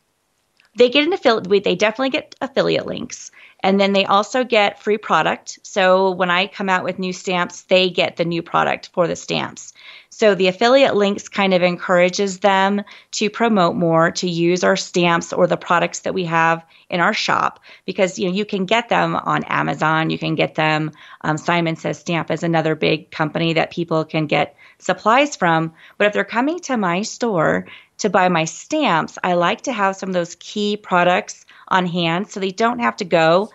They 0.77 0.91
get 0.91 1.07
an 1.07 1.13
affiliate. 1.13 1.65
They 1.65 1.75
definitely 1.75 2.11
get 2.11 2.35
affiliate 2.41 2.87
links, 2.87 3.31
and 3.61 3.81
then 3.81 3.93
they 3.93 4.05
also 4.05 4.45
get 4.45 4.83
free 4.83 4.99
product. 4.99 5.59
So 5.63 6.11
when 6.13 6.31
I 6.31 6.47
come 6.47 6.69
out 6.69 6.85
with 6.85 6.99
new 6.99 7.13
stamps, 7.13 7.63
they 7.63 7.91
get 7.91 8.17
the 8.17 8.25
new 8.25 8.43
product 8.43 8.91
for 8.93 9.07
the 9.09 9.17
stamps. 9.17 9.73
So 10.11 10.35
the 10.35 10.49
affiliate 10.49 10.95
links 10.95 11.29
kind 11.29 11.53
of 11.53 11.63
encourages 11.63 12.39
them 12.39 12.83
to 13.13 13.29
promote 13.29 13.77
more, 13.77 14.11
to 14.13 14.29
use 14.29 14.65
our 14.65 14.77
stamps 14.77 15.33
or 15.33 15.47
the 15.47 15.59
products 15.59 16.01
that 16.01 16.15
we 16.15 16.25
have 16.25 16.65
in 16.89 17.01
our 17.01 17.13
shop 17.13 17.61
because 17.85 18.19
you 18.19 18.27
know 18.27 18.35
you 18.35 18.45
can 18.45 18.65
get 18.65 18.89
them 18.89 19.17
on 19.17 19.45
Amazon, 19.45 20.11
you 20.11 20.19
can 20.19 20.35
get 20.35 20.55
them. 20.55 20.93
Um, 21.21 21.37
Simon 21.37 21.77
Says 21.77 21.99
Stamp 21.99 22.31
is 22.31 22.43
another 22.43 22.75
big 22.75 23.11
company 23.11 23.55
that 23.55 23.73
people 23.73 24.05
can 24.05 24.27
get 24.27 24.57
supplies 24.79 25.37
from. 25.37 25.75
But 25.99 26.07
if 26.07 26.13
they're 26.13 26.25
coming 26.25 26.61
to 26.61 26.77
my 26.77 27.03
store 27.03 27.67
to 27.99 28.11
buy 28.11 28.29
my 28.29 28.45
stamps, 28.45 29.19
I 29.25 29.35
like 29.35 29.63
to 29.63 29.73
have 29.73 29.97
some 29.97 30.11
of 30.11 30.15
those 30.15 30.37
key 30.37 30.77
products 30.77 31.45
on 31.69 31.87
hand 31.87 32.29
so 32.29 32.41
they 32.41 32.51
don't 32.51 32.79
have 32.79 32.97
to 32.97 33.05
go 33.05 33.51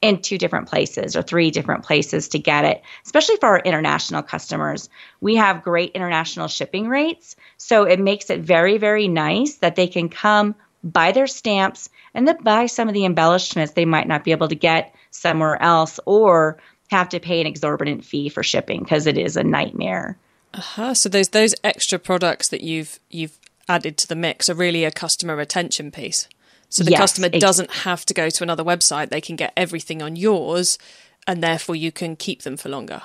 in 0.00 0.22
two 0.22 0.38
different 0.38 0.68
places 0.68 1.16
or 1.16 1.22
three 1.22 1.50
different 1.50 1.84
places 1.84 2.28
to 2.28 2.38
get 2.38 2.64
it, 2.64 2.82
especially 3.04 3.36
for 3.36 3.48
our 3.48 3.58
international 3.60 4.22
customers. 4.22 4.88
We 5.20 5.36
have 5.36 5.64
great 5.64 5.92
international 5.92 6.48
shipping 6.48 6.88
rates. 6.88 7.34
So 7.56 7.82
it 7.84 7.98
makes 7.98 8.30
it 8.30 8.40
very, 8.40 8.78
very 8.78 9.08
nice 9.08 9.56
that 9.56 9.74
they 9.74 9.88
can 9.88 10.08
come 10.08 10.54
buy 10.84 11.10
their 11.10 11.26
stamps 11.26 11.88
and 12.14 12.28
then 12.28 12.36
buy 12.42 12.66
some 12.66 12.86
of 12.86 12.94
the 12.94 13.04
embellishments 13.04 13.72
they 13.72 13.84
might 13.84 14.06
not 14.06 14.22
be 14.22 14.30
able 14.30 14.48
to 14.48 14.54
get 14.54 14.94
somewhere 15.10 15.60
else 15.60 15.98
or 16.06 16.58
have 16.90 17.08
to 17.08 17.20
pay 17.20 17.40
an 17.40 17.46
exorbitant 17.46 18.04
fee 18.04 18.28
for 18.28 18.42
shipping 18.42 18.80
because 18.80 19.06
it 19.06 19.18
is 19.18 19.36
a 19.36 19.42
nightmare. 19.42 20.16
Uh-huh. 20.54 20.94
So 20.94 21.08
those 21.08 21.28
those 21.28 21.54
extra 21.62 21.98
products 21.98 22.48
that 22.48 22.62
you've 22.62 22.98
you've 23.10 23.38
added 23.68 23.96
to 23.98 24.08
the 24.08 24.16
mix 24.16 24.48
are 24.48 24.54
really 24.54 24.84
a 24.84 24.90
customer 24.90 25.36
retention 25.36 25.90
piece. 25.90 26.28
So 26.68 26.84
the 26.84 26.90
yes, 26.90 27.00
customer 27.00 27.28
doesn't 27.30 27.70
have 27.70 28.04
to 28.06 28.14
go 28.14 28.28
to 28.28 28.42
another 28.42 28.64
website. 28.64 29.08
They 29.08 29.20
can 29.20 29.36
get 29.36 29.52
everything 29.56 30.02
on 30.02 30.16
yours 30.16 30.78
and 31.26 31.42
therefore 31.42 31.76
you 31.76 31.92
can 31.92 32.16
keep 32.16 32.42
them 32.42 32.56
for 32.56 32.68
longer. 32.68 33.02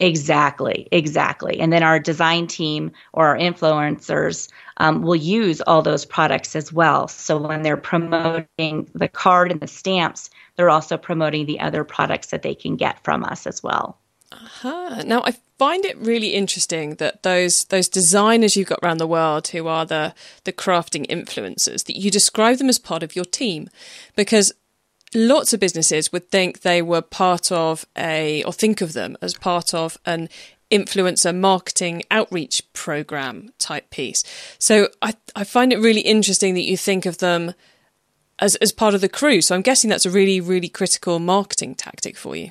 Exactly, 0.00 0.86
exactly. 0.92 1.58
And 1.58 1.72
then 1.72 1.82
our 1.82 1.98
design 1.98 2.46
team 2.46 2.92
or 3.12 3.28
our 3.28 3.36
influencers 3.36 4.48
um, 4.76 5.02
will 5.02 5.16
use 5.16 5.60
all 5.60 5.82
those 5.82 6.04
products 6.04 6.54
as 6.54 6.72
well. 6.72 7.08
So 7.08 7.36
when 7.36 7.62
they're 7.62 7.76
promoting 7.76 8.88
the 8.94 9.08
card 9.08 9.50
and 9.50 9.60
the 9.60 9.66
stamps, 9.66 10.30
they're 10.54 10.70
also 10.70 10.96
promoting 10.96 11.46
the 11.46 11.58
other 11.58 11.82
products 11.82 12.28
that 12.28 12.42
they 12.42 12.54
can 12.54 12.76
get 12.76 13.02
from 13.02 13.24
us 13.24 13.46
as 13.46 13.60
well. 13.60 13.98
Uh-huh. 14.30 15.02
Now, 15.06 15.22
I 15.24 15.34
find 15.58 15.84
it 15.84 15.96
really 15.98 16.34
interesting 16.34 16.96
that 16.96 17.22
those 17.22 17.64
those 17.64 17.88
designers 17.88 18.56
you've 18.56 18.68
got 18.68 18.78
around 18.82 18.98
the 18.98 19.06
world 19.06 19.48
who 19.48 19.66
are 19.66 19.86
the 19.86 20.14
the 20.44 20.52
crafting 20.52 21.06
influencers 21.06 21.84
that 21.84 21.98
you 21.98 22.10
describe 22.10 22.58
them 22.58 22.68
as 22.68 22.78
part 22.78 23.02
of 23.02 23.16
your 23.16 23.24
team 23.24 23.68
because 24.16 24.52
lots 25.14 25.52
of 25.52 25.60
businesses 25.60 26.12
would 26.12 26.30
think 26.30 26.60
they 26.60 26.82
were 26.82 27.02
part 27.02 27.50
of 27.50 27.86
a 27.96 28.42
or 28.44 28.52
think 28.52 28.80
of 28.80 28.92
them 28.92 29.16
as 29.22 29.34
part 29.34 29.72
of 29.74 29.96
an 30.04 30.28
influencer 30.70 31.34
marketing 31.34 32.02
outreach 32.10 32.70
program 32.74 33.50
type 33.58 33.88
piece. 33.90 34.22
So 34.58 34.88
I 35.00 35.14
I 35.34 35.44
find 35.44 35.72
it 35.72 35.78
really 35.78 36.02
interesting 36.02 36.54
that 36.54 36.62
you 36.62 36.76
think 36.76 37.06
of 37.06 37.18
them 37.18 37.54
as 38.38 38.56
as 38.56 38.72
part 38.72 38.94
of 38.94 39.00
the 39.00 39.08
crew. 39.08 39.40
So 39.40 39.54
I'm 39.54 39.62
guessing 39.62 39.88
that's 39.88 40.06
a 40.06 40.10
really 40.10 40.40
really 40.40 40.68
critical 40.68 41.18
marketing 41.18 41.74
tactic 41.74 42.16
for 42.16 42.36
you. 42.36 42.50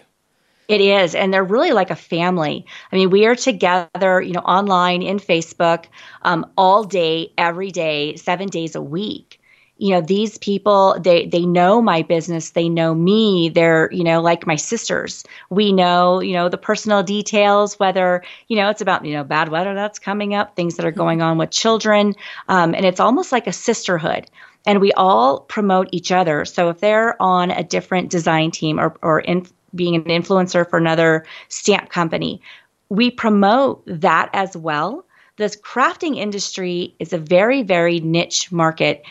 It 0.67 0.81
is. 0.81 1.15
And 1.15 1.33
they're 1.33 1.43
really 1.43 1.71
like 1.71 1.91
a 1.91 1.95
family. 1.95 2.65
I 2.91 2.95
mean, 2.97 3.09
we 3.09 3.25
are 3.25 3.35
together, 3.35 4.21
you 4.21 4.33
know, 4.33 4.41
online 4.41 5.01
in 5.01 5.17
Facebook 5.17 5.85
um, 6.23 6.45
all 6.57 6.83
day, 6.83 7.31
every 7.37 7.71
day, 7.71 8.17
seven 8.17 8.49
days 8.49 8.75
a 8.75 8.81
week. 8.81 9.39
You 9.79 9.91
know, 9.91 10.01
these 10.01 10.39
people, 10.39 10.97
they, 10.99 11.27
they 11.27 11.45
know 11.45 11.81
my 11.81 12.01
business. 12.01 12.49
They 12.49 12.67
know 12.67 12.95
me. 12.95 13.49
They're, 13.49 13.89
you 13.93 14.03
know, 14.03 14.21
like 14.21 14.47
my 14.47 14.55
sisters. 14.55 15.23
We 15.49 15.71
know, 15.71 16.19
you 16.19 16.33
know, 16.33 16.49
the 16.49 16.57
personal 16.57 17.03
details, 17.03 17.79
whether, 17.79 18.23
you 18.47 18.57
know, 18.57 18.69
it's 18.69 18.81
about, 18.81 19.05
you 19.05 19.13
know, 19.13 19.23
bad 19.23 19.49
weather 19.49 19.75
that's 19.75 19.99
coming 19.99 20.33
up, 20.33 20.55
things 20.55 20.75
that 20.75 20.85
are 20.85 20.89
mm-hmm. 20.89 20.99
going 20.99 21.21
on 21.21 21.37
with 21.37 21.51
children. 21.51 22.15
Um, 22.49 22.73
and 22.73 22.85
it's 22.85 22.99
almost 22.99 23.31
like 23.31 23.47
a 23.47 23.53
sisterhood 23.53 24.29
and 24.67 24.81
we 24.81 24.91
all 24.93 25.39
promote 25.39 25.87
each 25.91 26.11
other. 26.11 26.43
So 26.43 26.69
if 26.69 26.79
they're 26.79 27.19
on 27.21 27.51
a 27.51 27.63
different 27.63 28.11
design 28.11 28.51
team 28.51 28.79
or, 28.79 28.95
or 29.01 29.21
in, 29.21 29.47
being 29.77 29.95
an 29.95 30.03
influencer 30.03 30.69
for 30.69 30.77
another 30.77 31.25
stamp 31.47 31.89
company. 31.89 32.41
We 32.89 33.11
promote 33.11 33.83
that 33.85 34.29
as 34.33 34.57
well. 34.57 35.05
This 35.37 35.55
crafting 35.55 36.17
industry 36.17 36.95
is 36.99 37.13
a 37.13 37.17
very, 37.17 37.61
very 37.63 37.99
niche 37.99 38.51
market, 38.51 39.03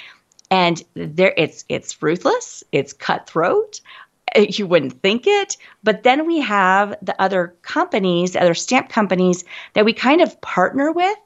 and 0.51 0.83
there 0.95 1.35
it's 1.37 1.65
it's 1.69 2.03
ruthless, 2.03 2.63
it's 2.73 2.93
cutthroat. 2.93 3.81
You 4.37 4.67
wouldn't 4.67 5.01
think 5.01 5.27
it, 5.27 5.57
but 5.83 6.03
then 6.03 6.27
we 6.27 6.41
have 6.41 6.95
the 7.01 7.19
other 7.23 7.55
companies, 7.63 8.37
other 8.37 8.53
stamp 8.53 8.91
companies 8.91 9.45
that 9.73 9.87
we 9.87 9.95
kind 9.95 10.21
of 10.21 10.39
partner 10.43 10.93
with 10.93 11.17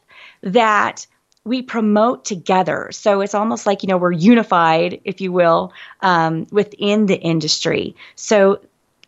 that 0.43 1.07
we 1.45 1.63
promote 1.63 2.25
together. 2.25 2.91
So 2.93 3.21
it's 3.21 3.35
almost 3.35 3.67
like, 3.67 3.83
you 3.83 3.89
know, 3.89 3.97
we're 3.97 4.13
unified, 4.13 5.01
if 5.05 5.21
you 5.21 5.33
will, 5.33 5.73
um, 6.03 6.47
within 6.51 7.07
the 7.07 7.19
industry. 7.19 7.97
So 8.15 8.61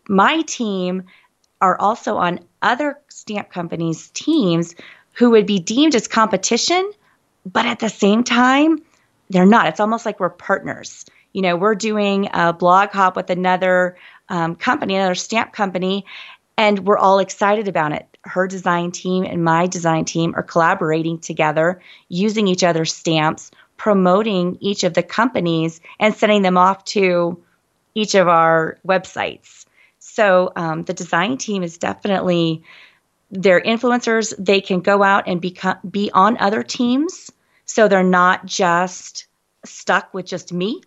my 0.07 0.41
team 0.41 1.03
are 1.61 1.79
also 1.79 2.17
on 2.17 2.41
other 2.61 2.99
stamp 3.07 3.49
companies' 3.49 4.09
teams 4.09 4.75
who 5.13 5.31
would 5.31 5.45
be 5.45 5.59
deemed 5.59 5.95
as 5.95 6.07
competition, 6.07 6.91
but 7.45 7.65
at 7.65 7.79
the 7.79 7.89
same 7.89 8.23
time, 8.23 8.81
they're 9.29 9.45
not. 9.45 9.67
It's 9.67 9.79
almost 9.79 10.05
like 10.05 10.19
we're 10.19 10.29
partners. 10.29 11.05
You 11.31 11.41
know, 11.41 11.55
we're 11.55 11.75
doing 11.75 12.29
a 12.33 12.53
blog 12.53 12.89
hop 12.89 13.15
with 13.15 13.29
another 13.29 13.97
um, 14.29 14.55
company, 14.55 14.95
another 14.95 15.15
stamp 15.15 15.53
company, 15.53 16.05
and 16.57 16.79
we're 16.79 16.97
all 16.97 17.19
excited 17.19 17.67
about 17.67 17.93
it. 17.93 18.07
Her 18.23 18.47
design 18.47 18.91
team 18.91 19.23
and 19.23 19.43
my 19.43 19.67
design 19.67 20.05
team 20.05 20.33
are 20.35 20.43
collaborating 20.43 21.19
together, 21.19 21.81
using 22.09 22.47
each 22.47 22.63
other's 22.63 22.93
stamps, 22.93 23.51
promoting 23.77 24.57
each 24.59 24.83
of 24.83 24.93
the 24.93 25.03
companies, 25.03 25.81
and 25.99 26.15
sending 26.15 26.41
them 26.41 26.57
off 26.57 26.85
to 26.85 27.41
each 27.95 28.15
of 28.15 28.27
our 28.27 28.77
websites. 28.87 29.62
So 30.15 30.51
um, 30.55 30.83
the 30.83 30.93
design 30.93 31.37
team 31.37 31.63
is 31.63 31.79
definitely 31.79 32.61
they're 33.31 33.59
influencers. 33.59 34.31
They 34.37 34.61
can 34.61 34.81
go 34.81 35.01
out 35.01 35.23
and 35.27 35.41
become 35.41 35.77
be 35.89 36.11
on 36.13 36.37
other 36.37 36.61
teams, 36.61 37.31
so 37.65 37.87
they're 37.87 38.03
not 38.03 38.45
just 38.45 39.25
stuck 39.65 40.13
with 40.13 40.27
just 40.27 40.53
me 40.53 40.83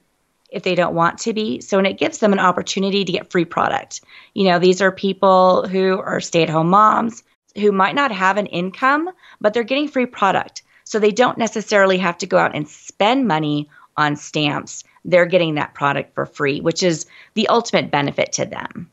if 0.48 0.62
they 0.62 0.76
don't 0.76 0.94
want 0.94 1.18
to 1.18 1.32
be. 1.32 1.60
So, 1.60 1.78
and 1.78 1.88
it 1.88 1.98
gives 1.98 2.18
them 2.18 2.32
an 2.32 2.38
opportunity 2.38 3.04
to 3.04 3.10
get 3.10 3.32
free 3.32 3.44
product. 3.44 4.00
You 4.32 4.44
know, 4.44 4.60
these 4.60 4.80
are 4.80 4.92
people 4.92 5.66
who 5.66 5.98
are 5.98 6.20
stay 6.20 6.44
at 6.44 6.48
home 6.48 6.70
moms 6.70 7.24
who 7.56 7.72
might 7.72 7.96
not 7.96 8.12
have 8.12 8.36
an 8.36 8.46
income, 8.46 9.10
but 9.40 9.54
they're 9.54 9.64
getting 9.64 9.88
free 9.88 10.06
product. 10.06 10.62
So 10.84 11.00
they 11.00 11.10
don't 11.10 11.36
necessarily 11.36 11.98
have 11.98 12.18
to 12.18 12.28
go 12.28 12.38
out 12.38 12.54
and 12.54 12.68
spend 12.68 13.26
money 13.26 13.68
on 13.96 14.14
stamps. 14.14 14.84
They're 15.04 15.26
getting 15.26 15.56
that 15.56 15.74
product 15.74 16.14
for 16.14 16.26
free, 16.26 16.60
which 16.60 16.84
is 16.84 17.06
the 17.34 17.48
ultimate 17.48 17.90
benefit 17.90 18.30
to 18.34 18.44
them. 18.44 18.88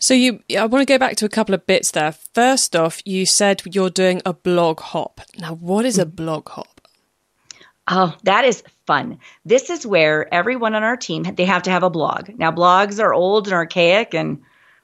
So 0.00 0.14
you, 0.14 0.40
I 0.58 0.66
want 0.66 0.86
to 0.86 0.92
go 0.92 0.98
back 0.98 1.16
to 1.16 1.24
a 1.24 1.30
couple 1.30 1.54
of 1.54 1.66
bits 1.66 1.92
there. 1.92 2.12
First 2.12 2.76
off, 2.76 3.00
you 3.06 3.24
said 3.26 3.62
you're 3.64 3.90
doing 3.90 4.20
a 4.26 4.32
blog 4.32 4.80
hop. 4.80 5.20
Now, 5.38 5.54
what 5.54 5.84
is 5.84 5.98
a 5.98 6.04
mm-hmm. 6.04 6.16
blog 6.16 6.48
hop? 6.48 6.80
Oh, 7.88 8.16
that 8.22 8.44
is 8.44 8.62
fun. 8.86 9.18
This 9.44 9.68
is 9.68 9.86
where 9.86 10.32
everyone 10.32 10.74
on 10.74 10.82
our 10.82 10.96
team 10.96 11.22
they 11.22 11.44
have 11.44 11.62
to 11.64 11.70
have 11.70 11.82
a 11.82 11.90
blog. 11.90 12.30
Now, 12.38 12.50
blogs 12.50 13.02
are 13.02 13.12
old 13.12 13.46
and 13.46 13.54
archaic, 13.54 14.14
and 14.14 14.40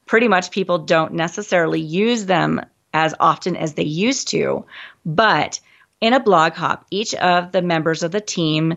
pretty 0.07 0.29
much 0.29 0.51
people 0.51 0.79
don't 0.79 1.15
necessarily 1.15 1.81
use 1.81 2.27
them 2.27 2.61
as 2.93 3.15
often 3.21 3.57
as 3.57 3.75
they 3.75 3.85
used 3.85 4.29
to. 4.29 4.67
But 5.07 5.61
in 6.01 6.13
a 6.13 6.21
blog 6.21 6.53
hop, 6.53 6.85
each 6.91 7.15
of 7.15 7.53
the 7.53 7.63
members 7.63 8.03
of 8.03 8.11
the 8.11 8.21
team 8.21 8.77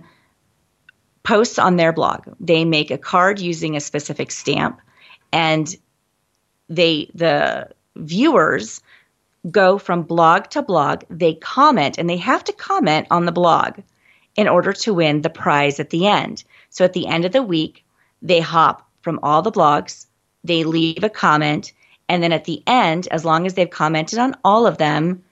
posts 1.24 1.58
on 1.58 1.78
their 1.78 1.94
blog. 1.94 2.28
They 2.40 2.66
make 2.66 2.92
a 2.92 2.98
card 2.98 3.40
using 3.40 3.76
a 3.76 3.82
specific 3.82 4.32
stamp, 4.32 4.80
and 5.32 5.76
they 6.70 7.10
the 7.14 7.70
viewers 7.96 8.82
go 9.52 9.78
from 9.78 10.04
blog 10.04 10.50
to 10.50 10.62
blog, 10.62 11.04
they 11.10 11.34
comment 11.36 11.98
and 11.98 12.10
they 12.10 12.18
have 12.18 12.44
to 12.46 12.54
comment 12.54 13.08
on 13.12 13.26
the 13.26 13.32
blog 13.32 13.80
in 14.36 14.48
order 14.48 14.74
to 14.74 14.94
win 14.94 15.22
the 15.22 15.30
prize 15.30 15.80
at 15.80 15.90
the 15.90 16.08
end. 16.08 16.44
So 16.70 16.86
at 16.86 16.94
the 16.94 17.08
end 17.08 17.26
of 17.26 17.34
the 17.34 17.44
week, 17.44 17.84
they 18.22 18.40
hop 18.40 18.88
from 19.02 19.20
all 19.22 19.42
the 19.42 19.52
blogs, 19.52 20.08
they 20.44 20.64
leave 20.64 21.04
a 21.04 21.10
comment, 21.10 21.74
and 22.10 22.24
then 22.24 22.32
at 22.32 22.46
the 22.46 22.64
end, 22.66 23.08
as 23.12 23.26
long 23.26 23.46
as 23.46 23.54
they've 23.54 23.70
commented 23.70 24.18
on 24.18 24.36
all 24.44 24.66
of 24.66 24.78
them, 24.78 25.24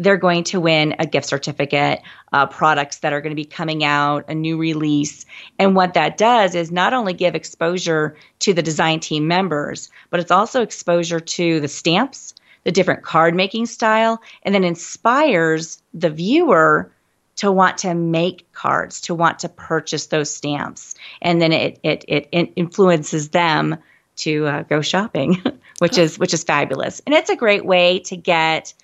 they're 0.00 0.16
going 0.16 0.44
to 0.44 0.60
win 0.60 0.94
a 0.98 1.06
gift 1.06 1.26
certificate, 1.26 2.00
uh, 2.32 2.46
products 2.46 2.98
that 2.98 3.12
are 3.12 3.20
going 3.20 3.32
to 3.32 3.36
be 3.36 3.44
coming 3.44 3.84
out, 3.84 4.24
a 4.28 4.34
new 4.34 4.56
release. 4.56 5.26
And 5.58 5.76
what 5.76 5.94
that 5.94 6.16
does 6.16 6.54
is 6.54 6.72
not 6.72 6.94
only 6.94 7.12
give 7.12 7.34
exposure 7.34 8.16
to 8.40 8.54
the 8.54 8.62
design 8.62 9.00
team 9.00 9.28
members, 9.28 9.90
but 10.08 10.18
it's 10.18 10.30
also 10.30 10.62
exposure 10.62 11.20
to 11.20 11.60
the 11.60 11.68
stamps, 11.68 12.34
the 12.64 12.72
different 12.72 13.02
card 13.02 13.34
making 13.34 13.66
style, 13.66 14.22
and 14.42 14.54
then 14.54 14.64
inspires 14.64 15.82
the 15.92 16.10
viewer 16.10 16.90
to 17.36 17.52
want 17.52 17.78
to 17.78 17.94
make 17.94 18.50
cards, 18.52 19.02
to 19.02 19.14
want 19.14 19.40
to 19.40 19.50
purchase 19.50 20.06
those 20.06 20.30
stamps. 20.30 20.94
And 21.20 21.42
then 21.42 21.52
it, 21.52 21.78
it, 21.82 22.04
it 22.08 22.52
influences 22.56 23.28
them 23.28 23.76
to 24.16 24.46
uh, 24.46 24.62
go 24.62 24.80
shopping, 24.80 25.42
which 25.78 25.98
is 25.98 26.18
which 26.18 26.34
is 26.34 26.44
fabulous. 26.44 27.00
And 27.06 27.14
it's 27.14 27.30
a 27.30 27.36
great 27.36 27.64
way 27.64 28.00
to 28.00 28.16
get 28.16 28.74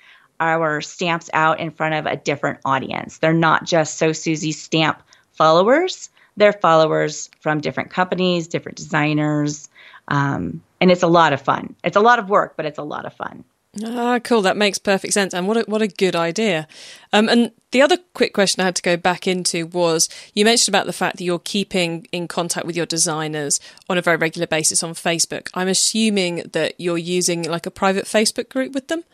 our 0.40 0.80
stamps 0.80 1.30
out 1.32 1.60
in 1.60 1.70
front 1.70 1.94
of 1.94 2.06
a 2.06 2.16
different 2.16 2.60
audience. 2.64 3.18
They're 3.18 3.32
not 3.32 3.64
just 3.64 3.96
So 3.96 4.12
Suzy 4.12 4.52
stamp 4.52 5.02
followers; 5.32 6.10
they're 6.36 6.52
followers 6.52 7.30
from 7.40 7.60
different 7.60 7.90
companies, 7.90 8.48
different 8.48 8.76
designers, 8.76 9.68
um, 10.08 10.62
and 10.80 10.90
it's 10.90 11.02
a 11.02 11.08
lot 11.08 11.32
of 11.32 11.40
fun. 11.40 11.74
It's 11.82 11.96
a 11.96 12.00
lot 12.00 12.18
of 12.18 12.28
work, 12.28 12.54
but 12.56 12.66
it's 12.66 12.78
a 12.78 12.82
lot 12.82 13.06
of 13.06 13.14
fun. 13.14 13.44
Ah, 13.84 14.18
cool. 14.20 14.42
That 14.42 14.56
makes 14.56 14.78
perfect 14.78 15.12
sense. 15.12 15.34
And 15.34 15.46
what 15.46 15.56
a, 15.56 15.60
what 15.66 15.82
a 15.82 15.88
good 15.88 16.16
idea. 16.16 16.66
Um, 17.12 17.28
and 17.28 17.52
the 17.72 17.82
other 17.82 17.98
quick 18.14 18.32
question 18.32 18.62
I 18.62 18.64
had 18.64 18.76
to 18.76 18.82
go 18.82 18.96
back 18.96 19.26
into 19.26 19.66
was 19.66 20.08
you 20.34 20.44
mentioned 20.44 20.74
about 20.74 20.86
the 20.86 20.92
fact 20.92 21.18
that 21.18 21.24
you're 21.24 21.38
keeping 21.38 22.06
in 22.12 22.26
contact 22.28 22.66
with 22.66 22.76
your 22.76 22.86
designers 22.86 23.60
on 23.88 23.98
a 23.98 24.02
very 24.02 24.16
regular 24.16 24.46
basis 24.46 24.82
on 24.82 24.94
Facebook. 24.94 25.50
I'm 25.54 25.68
assuming 25.68 26.44
that 26.52 26.74
you're 26.78 26.98
using 26.98 27.42
like 27.42 27.66
a 27.66 27.70
private 27.70 28.06
Facebook 28.06 28.48
group 28.48 28.72
with 28.72 28.88
them? 28.88 29.04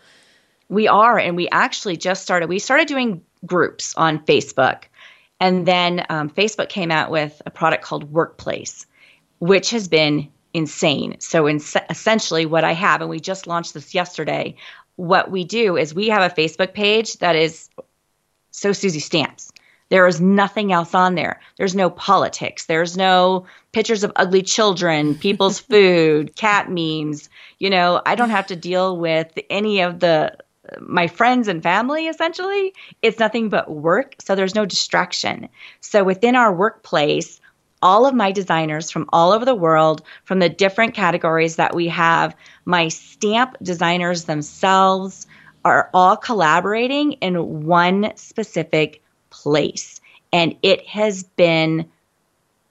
We 0.72 0.88
are. 0.88 1.18
And 1.18 1.36
we 1.36 1.50
actually 1.50 1.98
just 1.98 2.22
started, 2.22 2.48
we 2.48 2.58
started 2.58 2.88
doing 2.88 3.22
groups 3.44 3.94
on 3.94 4.24
Facebook. 4.24 4.84
And 5.38 5.66
then 5.66 6.06
um, 6.08 6.30
Facebook 6.30 6.70
came 6.70 6.90
out 6.90 7.10
with 7.10 7.42
a 7.44 7.50
product 7.50 7.84
called 7.84 8.10
Workplace, 8.10 8.86
which 9.38 9.68
has 9.70 9.86
been 9.86 10.30
insane. 10.54 11.20
So, 11.20 11.46
in, 11.46 11.60
essentially, 11.90 12.46
what 12.46 12.64
I 12.64 12.72
have, 12.72 13.02
and 13.02 13.10
we 13.10 13.20
just 13.20 13.46
launched 13.46 13.74
this 13.74 13.94
yesterday, 13.94 14.56
what 14.96 15.30
we 15.30 15.44
do 15.44 15.76
is 15.76 15.94
we 15.94 16.08
have 16.08 16.22
a 16.22 16.34
Facebook 16.34 16.72
page 16.72 17.18
that 17.18 17.36
is 17.36 17.68
So 18.50 18.72
Suzy 18.72 19.00
Stamps. 19.00 19.52
There 19.90 20.06
is 20.06 20.22
nothing 20.22 20.72
else 20.72 20.94
on 20.94 21.16
there. 21.16 21.38
There's 21.58 21.74
no 21.74 21.90
politics. 21.90 22.64
There's 22.64 22.96
no 22.96 23.44
pictures 23.72 24.04
of 24.04 24.12
ugly 24.16 24.40
children, 24.40 25.16
people's 25.16 25.58
food, 25.70 26.34
cat 26.34 26.70
memes. 26.70 27.28
You 27.58 27.68
know, 27.68 28.00
I 28.06 28.14
don't 28.14 28.30
have 28.30 28.46
to 28.46 28.56
deal 28.56 28.96
with 28.96 29.38
any 29.50 29.82
of 29.82 30.00
the 30.00 30.34
my 30.80 31.06
friends 31.06 31.48
and 31.48 31.62
family 31.62 32.06
essentially. 32.06 32.74
It's 33.00 33.18
nothing 33.18 33.48
but 33.48 33.70
work, 33.70 34.16
so 34.20 34.34
there's 34.34 34.54
no 34.54 34.66
distraction. 34.66 35.48
So 35.80 36.04
within 36.04 36.36
our 36.36 36.52
workplace, 36.54 37.40
all 37.82 38.06
of 38.06 38.14
my 38.14 38.32
designers 38.32 38.90
from 38.90 39.08
all 39.12 39.32
over 39.32 39.44
the 39.44 39.54
world, 39.54 40.02
from 40.24 40.38
the 40.38 40.48
different 40.48 40.94
categories 40.94 41.56
that 41.56 41.74
we 41.74 41.88
have. 41.88 42.34
My 42.64 42.88
stamp 42.88 43.56
designers 43.60 44.24
themselves 44.24 45.26
are 45.64 45.90
all 45.92 46.16
collaborating 46.16 47.12
in 47.14 47.64
one 47.64 48.12
specific 48.16 49.02
place. 49.30 50.00
And 50.32 50.56
it 50.62 50.86
has 50.86 51.24
been 51.24 51.90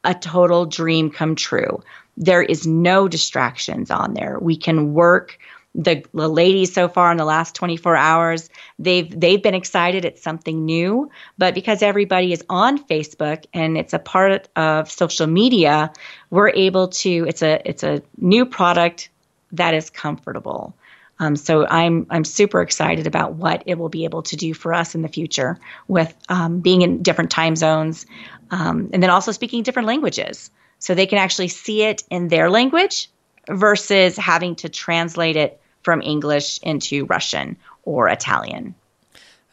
a 0.04 0.14
total 0.14 0.66
dream 0.66 1.12
come 1.12 1.36
true. 1.36 1.84
There 2.18 2.42
is 2.42 2.66
no 2.66 3.08
distractions 3.08 3.92
on 3.92 4.14
there. 4.14 4.40
We 4.40 4.58
can 4.58 4.94
work 4.94 5.38
the, 5.74 6.04
the 6.14 6.28
ladies 6.28 6.74
so 6.74 6.90
far 6.90 7.12
in 7.12 7.18
the 7.18 7.26
last 7.26 7.56
24 7.56 7.96
hours 7.96 8.50
they've 8.78 9.18
they've 9.18 9.42
been 9.42 9.56
excited 9.56 10.04
it's 10.04 10.22
something 10.22 10.66
new. 10.66 11.10
But 11.38 11.56
because 11.56 11.82
everybody 11.82 12.34
is 12.34 12.44
on 12.50 12.84
facebook 12.86 13.46
and 13.54 13.78
it's 13.78 13.94
a 13.94 14.00
part 14.00 14.50
of 14.56 14.92
social 14.92 15.28
media 15.28 15.94
we're 16.30 16.50
able 16.50 16.90
to 16.90 17.26
it's 17.28 17.42
a 17.42 17.62
it's 17.64 17.84
a 17.84 18.02
new 18.18 18.46
product 18.46 19.10
that 19.54 19.74
is 19.74 19.90
comfortable. 19.90 20.76
Um, 21.20 21.36
so 21.36 21.68
I'm 21.68 22.08
I'm 22.10 22.24
super 22.24 22.62
excited 22.62 23.06
about 23.06 23.34
what 23.34 23.64
it 23.68 23.78
will 23.78 23.90
be 23.90 24.06
able 24.06 24.24
to 24.24 24.36
do 24.36 24.54
for 24.54 24.74
us 24.74 24.96
in 24.96 25.04
the 25.04 25.08
future 25.08 25.60
with 25.88 26.16
um, 26.30 26.62
being 26.62 26.82
in 26.82 27.04
different 27.04 27.30
time 27.30 27.56
zones, 27.56 28.08
um, 28.50 28.90
and 28.92 29.04
then 29.04 29.12
also 29.12 29.32
speaking 29.32 29.62
different 29.62 29.88
languages, 29.88 30.50
so 30.80 30.96
they 30.96 31.06
can 31.06 31.20
actually 31.20 31.50
see 31.50 31.84
it 31.84 32.04
in 32.10 32.28
their 32.28 32.50
language 32.50 33.10
versus 33.48 34.18
having 34.18 34.56
to 34.56 34.70
translate 34.70 35.36
it 35.36 35.61
from 35.84 36.02
English 36.02 36.60
into 36.64 37.06
Russian 37.06 37.58
or 37.84 38.08
Italian. 38.10 38.76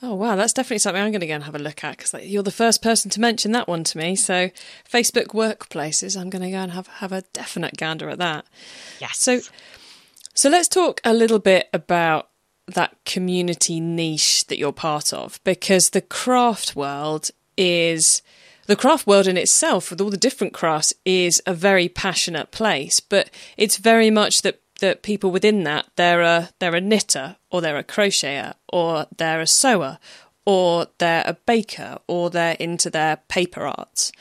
Oh 0.00 0.14
wow, 0.14 0.36
that's 0.36 0.52
definitely 0.52 0.78
something 0.78 1.02
I'm 1.02 1.10
going 1.10 1.20
to 1.20 1.26
go 1.26 1.34
and 1.34 1.44
have 1.44 1.56
a 1.56 1.58
look 1.58 1.82
at 1.82 1.96
because 1.96 2.14
you're 2.24 2.44
the 2.44 2.52
first 2.52 2.82
person 2.82 3.10
to 3.10 3.20
mention 3.20 3.50
that 3.52 3.66
one 3.66 3.82
to 3.84 3.98
me. 3.98 4.14
So, 4.14 4.50
Facebook 4.88 5.28
workplaces, 5.28 6.18
I'm 6.18 6.30
going 6.30 6.42
to 6.42 6.50
go 6.50 6.58
and 6.58 6.72
have 6.72 6.86
have 6.86 7.10
a 7.10 7.22
definite 7.32 7.76
gander 7.76 8.08
at 8.08 8.18
that. 8.18 8.46
Yes. 9.00 9.18
So, 9.18 9.40
so 10.34 10.48
let's 10.48 10.68
talk 10.68 11.00
a 11.04 11.12
little 11.12 11.40
bit 11.40 11.68
about 11.72 12.28
that 12.66 12.96
community 13.04 13.80
niche 13.80 14.46
that 14.46 14.58
you're 14.58 14.72
part 14.72 15.12
of 15.12 15.40
because 15.42 15.90
the 15.90 16.02
craft 16.02 16.76
world 16.76 17.30
is 17.56 18.22
the 18.66 18.76
craft 18.76 19.06
world 19.06 19.26
in 19.26 19.38
itself 19.38 19.90
with 19.90 20.00
all 20.00 20.10
the 20.10 20.16
different 20.16 20.52
crafts 20.52 20.92
is 21.04 21.42
a 21.46 21.54
very 21.54 21.88
passionate 21.88 22.50
place, 22.50 23.00
but 23.00 23.30
it's 23.56 23.78
very 23.78 24.10
much 24.10 24.42
that 24.42 24.60
that 24.78 25.02
people 25.02 25.30
within 25.30 25.64
that 25.64 25.86
they're 25.96 26.22
a 26.22 26.50
they're 26.58 26.74
a 26.74 26.80
knitter 26.80 27.36
or 27.50 27.60
they're 27.60 27.78
a 27.78 27.84
crocheter 27.84 28.54
or 28.68 29.06
they're 29.16 29.40
a 29.40 29.46
sewer 29.46 29.98
or 30.46 30.86
they're 30.98 31.24
a 31.26 31.34
baker 31.46 31.98
or 32.06 32.30
they're 32.30 32.56
into 32.58 32.88
their 32.88 33.16
paper 33.28 33.66
arts. 33.66 34.12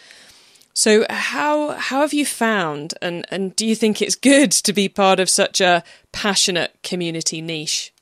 So 0.73 1.05
how 1.09 1.71
how 1.71 2.01
have 2.01 2.13
you 2.13 2.25
found 2.25 2.93
and 3.01 3.25
and 3.31 3.55
do 3.55 3.65
you 3.65 3.75
think 3.75 4.01
it's 4.01 4.15
good 4.15 4.51
to 4.51 4.73
be 4.73 4.89
part 4.89 5.19
of 5.19 5.29
such 5.29 5.61
a 5.61 5.83
passionate 6.11 6.75
community 6.83 7.41
niche 7.41 7.93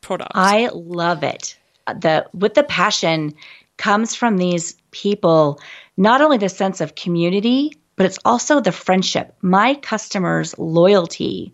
product? 0.00 0.32
I 0.34 0.70
love 0.72 1.22
it. 1.22 1.56
The 1.86 2.26
with 2.32 2.54
the 2.54 2.64
passion 2.64 3.34
comes 3.76 4.14
from 4.14 4.36
these 4.36 4.74
people 4.90 5.60
not 5.96 6.20
only 6.20 6.38
the 6.38 6.48
sense 6.48 6.80
of 6.80 6.94
community 6.94 7.72
but 7.96 8.06
it's 8.06 8.18
also 8.24 8.60
the 8.60 8.72
friendship. 8.72 9.34
My 9.42 9.74
customers' 9.74 10.56
loyalty 10.56 11.52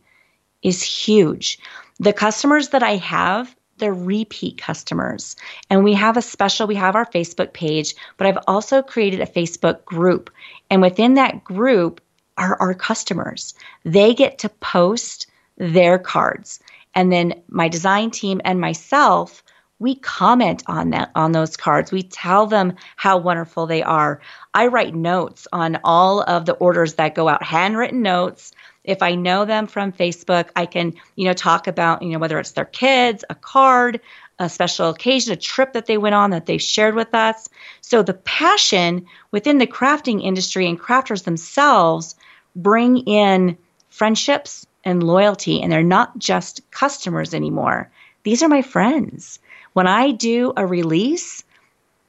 is 0.64 0.83
huge. 0.83 1.61
The 2.00 2.12
customers 2.12 2.70
that 2.70 2.83
I 2.83 2.96
have, 2.96 3.55
they're 3.79 3.94
repeat 3.94 4.59
customers. 4.59 5.37
And 5.70 5.85
we 5.85 5.94
have 5.94 6.16
a 6.16 6.22
special, 6.22 6.66
we 6.66 6.74
have 6.74 6.96
our 6.96 7.07
Facebook 7.07 7.53
page, 7.53 7.94
but 8.16 8.27
I've 8.27 8.42
also 8.48 8.83
created 8.83 9.20
a 9.20 9.27
Facebook 9.27 9.85
group. 9.85 10.31
And 10.70 10.83
within 10.83 11.14
that 11.14 11.44
group 11.44 12.00
are 12.37 12.57
our 12.61 12.74
customers. 12.74 13.55
They 13.85 14.14
get 14.14 14.38
to 14.38 14.48
post 14.48 15.27
their 15.57 15.98
cards. 15.98 16.61
And 16.94 17.12
then 17.12 17.42
my 17.48 17.68
design 17.68 18.11
team 18.11 18.40
and 18.44 18.61
myself, 18.61 19.42
we 19.79 19.96
comment 19.96 20.62
on 20.66 20.90
that 20.90 21.11
on 21.14 21.33
those 21.33 21.57
cards. 21.57 21.92
We 21.92 22.03
tell 22.03 22.46
them 22.46 22.74
how 22.96 23.18
wonderful 23.18 23.66
they 23.66 23.83
are. 23.83 24.20
I 24.55 24.68
write 24.68 24.94
notes 24.94 25.46
on 25.53 25.79
all 25.85 26.22
of 26.22 26.46
the 26.46 26.55
orders 26.55 26.94
that 26.94 27.14
go 27.14 27.29
out, 27.29 27.42
handwritten 27.42 28.03
notes 28.03 28.53
if 28.85 29.03
I 29.03 29.14
know 29.14 29.44
them 29.44 29.66
from 29.66 29.92
Facebook, 29.92 30.51
I 30.55 30.66
can, 30.66 30.94
you 31.16 31.25
know, 31.25 31.33
talk 31.33 31.66
about, 31.66 32.03
you 32.03 32.11
know, 32.11 32.18
whether 32.18 32.38
it's 32.38 32.53
their 32.53 32.66
kids, 32.66 33.25
a 33.31 33.35
card, 33.35 34.01
a 34.38 34.49
special 34.49 34.90
occasion, 34.90 35.33
a 35.33 35.37
trip 35.37 35.73
that 35.73 35.87
they 35.87 35.97
went 35.97 36.14
on 36.14 36.31
that 36.31 36.47
they 36.47 36.59
shared 36.59 36.94
with 36.94 37.14
us. 37.14 37.49
So 37.81 38.03
the 38.03 38.14
passion 38.14 39.07
within 39.31 39.59
the 39.59 39.66
crafting 39.66 40.23
industry 40.23 40.68
and 40.68 40.79
crafters 40.79 41.25
themselves 41.25 42.14
bring 42.55 42.99
in 42.99 43.57
friendships 43.88 44.66
and 44.85 45.03
loyalty, 45.03 45.62
and 45.62 45.73
they're 45.73 45.83
not 45.83 46.18
just 46.18 46.68
customers 46.70 47.33
anymore. 47.33 47.90
These 48.23 48.42
are 48.42 48.49
my 48.49 48.62
friends. 48.62 49.38
When 49.73 49.87
I 49.87 50.11
do 50.11 50.53
a 50.57 50.66
release, 50.66 51.42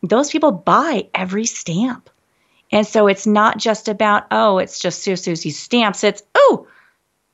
those 0.04 0.30
people 0.30 0.52
buy 0.52 1.08
every 1.14 1.46
stamp. 1.46 2.10
And 2.72 2.86
so 2.86 3.08
it's 3.08 3.28
not 3.28 3.58
just 3.58 3.88
about, 3.88 4.26
oh, 4.32 4.58
it's 4.58 4.80
just 4.80 5.04
Sue 5.04 5.16
Suzy's 5.16 5.58
stamps. 5.58 6.04
It's, 6.04 6.24
oh, 6.34 6.68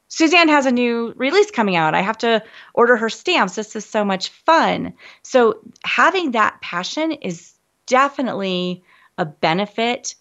Suzanne 0.07 0.49
has 0.49 0.65
a 0.65 0.71
new 0.71 1.13
release 1.15 1.51
coming 1.51 1.77
out. 1.77 1.95
I 1.95 2.01
have 2.01 2.17
to 2.19 2.43
order 2.73 2.97
her 2.97 3.09
stamps. 3.09 3.55
This 3.55 3.75
is 3.77 3.85
so 3.85 4.03
much 4.03 4.27
fun. 4.29 4.93
So 5.23 5.59
having 5.85 6.31
that 6.31 6.59
passion 6.61 7.13
is 7.13 7.53
definitely 7.85 8.83
a 9.17 9.25
benefit 9.25 10.15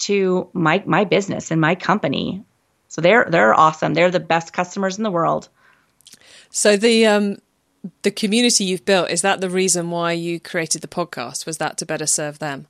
to 0.00 0.48
my 0.52 0.82
my 0.84 1.04
business 1.04 1.50
and 1.50 1.60
my 1.60 1.76
company. 1.76 2.42
So 2.88 3.00
they're 3.00 3.26
they're 3.30 3.54
awesome. 3.54 3.94
They're 3.94 4.10
the 4.10 4.18
best 4.18 4.52
customers 4.52 4.98
in 4.98 5.04
the 5.04 5.10
world. 5.10 5.48
So 6.50 6.76
the 6.76 7.06
um 7.06 7.36
the 8.02 8.10
community 8.10 8.64
you've 8.64 8.84
built 8.84 9.10
is 9.10 9.22
that 9.22 9.40
the 9.40 9.50
reason 9.50 9.90
why 9.90 10.12
you 10.12 10.40
created 10.40 10.82
the 10.82 10.88
podcast 10.88 11.46
was 11.46 11.58
that 11.58 11.78
to 11.78 11.86
better 11.86 12.06
serve 12.06 12.40
them? 12.40 12.66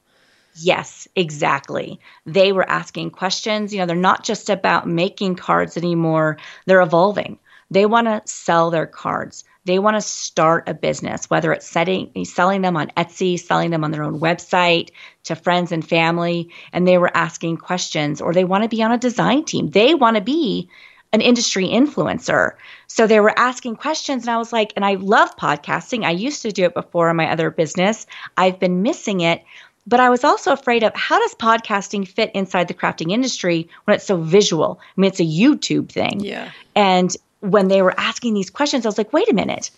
Yes, 0.54 1.06
exactly. 1.14 2.00
They 2.26 2.52
were 2.52 2.68
asking 2.68 3.10
questions. 3.10 3.72
You 3.72 3.80
know, 3.80 3.86
they're 3.86 3.96
not 3.96 4.24
just 4.24 4.50
about 4.50 4.88
making 4.88 5.36
cards 5.36 5.76
anymore, 5.76 6.38
they're 6.66 6.80
evolving. 6.80 7.38
They 7.70 7.86
want 7.86 8.08
to 8.08 8.22
sell 8.30 8.70
their 8.70 8.86
cards. 8.86 9.44
They 9.64 9.78
want 9.78 9.96
to 9.96 10.00
start 10.00 10.68
a 10.68 10.74
business, 10.74 11.30
whether 11.30 11.52
it's 11.52 11.68
setting, 11.68 12.24
selling 12.24 12.62
them 12.62 12.76
on 12.76 12.90
Etsy, 12.96 13.38
selling 13.38 13.70
them 13.70 13.84
on 13.84 13.92
their 13.92 14.02
own 14.02 14.18
website 14.18 14.90
to 15.24 15.36
friends 15.36 15.70
and 15.70 15.86
family. 15.86 16.50
And 16.72 16.88
they 16.88 16.98
were 16.98 17.14
asking 17.16 17.58
questions, 17.58 18.20
or 18.20 18.32
they 18.32 18.44
want 18.44 18.64
to 18.64 18.68
be 18.68 18.82
on 18.82 18.90
a 18.90 18.98
design 18.98 19.44
team. 19.44 19.70
They 19.70 19.94
want 19.94 20.16
to 20.16 20.22
be 20.22 20.68
an 21.12 21.20
industry 21.20 21.66
influencer. 21.66 22.52
So 22.86 23.06
they 23.06 23.20
were 23.20 23.38
asking 23.38 23.76
questions, 23.76 24.24
and 24.24 24.30
I 24.30 24.38
was 24.38 24.52
like, 24.52 24.72
and 24.76 24.84
I 24.84 24.94
love 24.94 25.36
podcasting. 25.36 26.04
I 26.04 26.10
used 26.12 26.42
to 26.42 26.52
do 26.52 26.64
it 26.64 26.74
before 26.74 27.10
in 27.10 27.16
my 27.16 27.30
other 27.30 27.50
business. 27.50 28.06
I've 28.36 28.58
been 28.58 28.82
missing 28.82 29.20
it 29.20 29.44
but 29.90 29.98
I 29.98 30.08
was 30.08 30.22
also 30.22 30.52
afraid 30.52 30.84
of 30.84 30.94
how 30.94 31.18
does 31.18 31.34
podcasting 31.34 32.06
fit 32.06 32.30
inside 32.32 32.68
the 32.68 32.74
crafting 32.74 33.10
industry 33.10 33.68
when 33.84 33.96
it's 33.96 34.06
so 34.06 34.16
visual? 34.16 34.78
I 34.80 35.00
mean, 35.00 35.08
it's 35.08 35.18
a 35.18 35.24
YouTube 35.24 35.90
thing. 35.90 36.20
Yeah. 36.20 36.52
And 36.76 37.14
when 37.40 37.66
they 37.66 37.82
were 37.82 37.98
asking 37.98 38.34
these 38.34 38.50
questions, 38.50 38.86
I 38.86 38.88
was 38.88 38.98
like, 38.98 39.12
wait 39.12 39.28
a 39.28 39.34
minute. 39.34 39.72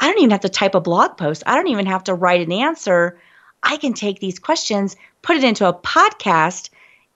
I 0.00 0.06
don't 0.06 0.18
even 0.18 0.30
have 0.30 0.40
to 0.40 0.48
type 0.48 0.74
a 0.74 0.80
blog 0.80 1.18
post. 1.18 1.42
I 1.46 1.54
don't 1.54 1.68
even 1.68 1.84
have 1.84 2.04
to 2.04 2.14
write 2.14 2.40
an 2.40 2.50
answer. 2.50 3.20
I 3.62 3.76
can 3.76 3.92
take 3.92 4.20
these 4.20 4.38
questions, 4.38 4.96
put 5.20 5.36
it 5.36 5.44
into 5.44 5.68
a 5.68 5.74
podcast, 5.74 6.70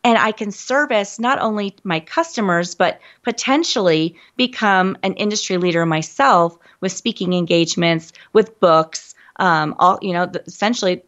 and 0.04 0.18
I 0.18 0.32
can 0.32 0.50
service 0.50 1.18
not 1.18 1.40
only 1.40 1.76
my 1.84 2.00
customers, 2.00 2.74
but 2.74 3.00
potentially 3.22 4.16
become 4.36 4.98
an 5.02 5.14
industry 5.14 5.56
leader 5.56 5.86
myself 5.86 6.58
with 6.80 6.92
speaking 6.92 7.32
engagements, 7.32 8.12
with 8.34 8.60
books. 8.60 9.14
Um, 9.36 9.74
all 9.78 9.98
you 10.02 10.12
know, 10.12 10.30
essentially, 10.44 11.02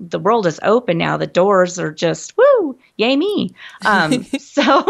the 0.00 0.18
world 0.18 0.46
is 0.46 0.58
open 0.62 0.98
now. 0.98 1.18
The 1.18 1.26
doors 1.26 1.78
are 1.78 1.92
just 1.92 2.34
woo, 2.36 2.78
yay 2.96 3.14
me. 3.14 3.54
Um, 3.84 4.24
so, 4.38 4.86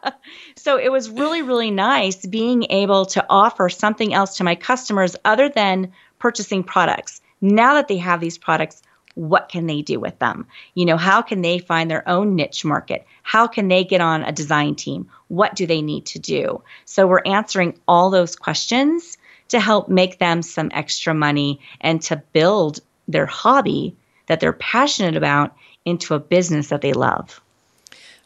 so 0.56 0.78
it 0.78 0.90
was 0.90 1.10
really, 1.10 1.42
really 1.42 1.70
nice 1.70 2.24
being 2.24 2.64
able 2.70 3.06
to 3.06 3.24
offer 3.28 3.68
something 3.68 4.14
else 4.14 4.38
to 4.38 4.44
my 4.44 4.54
customers 4.54 5.14
other 5.24 5.48
than 5.48 5.92
purchasing 6.18 6.64
products. 6.64 7.20
Now 7.40 7.74
that 7.74 7.88
they 7.88 7.98
have 7.98 8.20
these 8.20 8.38
products, 8.38 8.82
what 9.14 9.48
can 9.48 9.66
they 9.66 9.82
do 9.82 10.00
with 10.00 10.18
them? 10.18 10.46
You 10.74 10.86
know, 10.86 10.96
how 10.96 11.22
can 11.22 11.42
they 11.42 11.58
find 11.58 11.90
their 11.90 12.06
own 12.08 12.34
niche 12.34 12.64
market? 12.64 13.06
How 13.22 13.46
can 13.46 13.68
they 13.68 13.84
get 13.84 14.00
on 14.00 14.22
a 14.22 14.32
design 14.32 14.74
team? 14.74 15.08
What 15.28 15.54
do 15.54 15.66
they 15.66 15.82
need 15.82 16.06
to 16.06 16.18
do? 16.18 16.62
So 16.84 17.06
we're 17.06 17.22
answering 17.24 17.78
all 17.86 18.10
those 18.10 18.36
questions 18.36 19.18
to 19.48 19.60
help 19.60 19.88
make 19.88 20.18
them 20.18 20.42
some 20.42 20.70
extra 20.72 21.14
money 21.14 21.60
and 21.80 22.00
to 22.02 22.16
build 22.32 22.80
their 23.08 23.26
hobby 23.26 23.96
that 24.26 24.40
they're 24.40 24.52
passionate 24.52 25.16
about 25.16 25.54
into 25.84 26.14
a 26.14 26.20
business 26.20 26.68
that 26.68 26.80
they 26.80 26.92
love. 26.92 27.40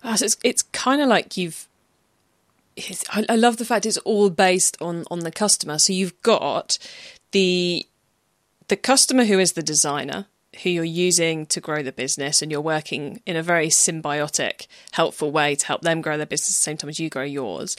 Oh, 0.02 0.16
so 0.16 0.24
it's 0.24 0.36
it's 0.42 0.62
kind 0.62 1.00
of 1.00 1.08
like 1.08 1.36
you've. 1.36 1.66
I, 3.10 3.26
I 3.28 3.36
love 3.36 3.58
the 3.58 3.64
fact 3.64 3.84
it's 3.84 3.98
all 3.98 4.30
based 4.30 4.76
on 4.80 5.04
on 5.10 5.20
the 5.20 5.30
customer. 5.30 5.78
So 5.78 5.92
you've 5.92 6.20
got 6.22 6.78
the 7.32 7.86
the 8.68 8.76
customer 8.76 9.24
who 9.24 9.38
is 9.38 9.52
the 9.52 9.62
designer 9.62 10.26
who 10.62 10.70
you're 10.70 10.84
using 10.84 11.46
to 11.46 11.60
grow 11.60 11.82
the 11.82 11.92
business 11.92 12.42
and 12.42 12.50
you're 12.50 12.60
working 12.60 13.20
in 13.24 13.36
a 13.36 13.42
very 13.42 13.68
symbiotic 13.68 14.66
helpful 14.92 15.30
way 15.30 15.54
to 15.54 15.66
help 15.66 15.82
them 15.82 16.00
grow 16.00 16.16
their 16.16 16.26
business 16.26 16.50
at 16.50 16.58
the 16.58 16.62
same 16.62 16.76
time 16.76 16.90
as 16.90 16.98
you 16.98 17.08
grow 17.08 17.22
yours 17.22 17.76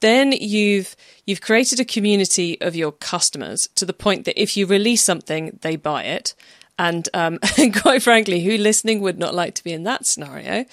then 0.00 0.32
you've 0.32 0.94
you've 1.26 1.40
created 1.40 1.80
a 1.80 1.84
community 1.84 2.60
of 2.60 2.76
your 2.76 2.92
customers 2.92 3.68
to 3.74 3.84
the 3.84 3.92
point 3.92 4.24
that 4.24 4.40
if 4.40 4.56
you 4.56 4.66
release 4.66 5.02
something 5.02 5.58
they 5.62 5.74
buy 5.74 6.04
it 6.04 6.34
and, 6.82 7.08
um, 7.14 7.38
quite 7.82 8.02
frankly 8.02 8.42
who 8.42 8.56
listening 8.58 9.00
would 9.00 9.18
not 9.18 9.34
like 9.34 9.54
to 9.54 9.64
be 9.64 9.72
in 9.72 9.84
that 9.84 10.06
scenario 10.06 10.64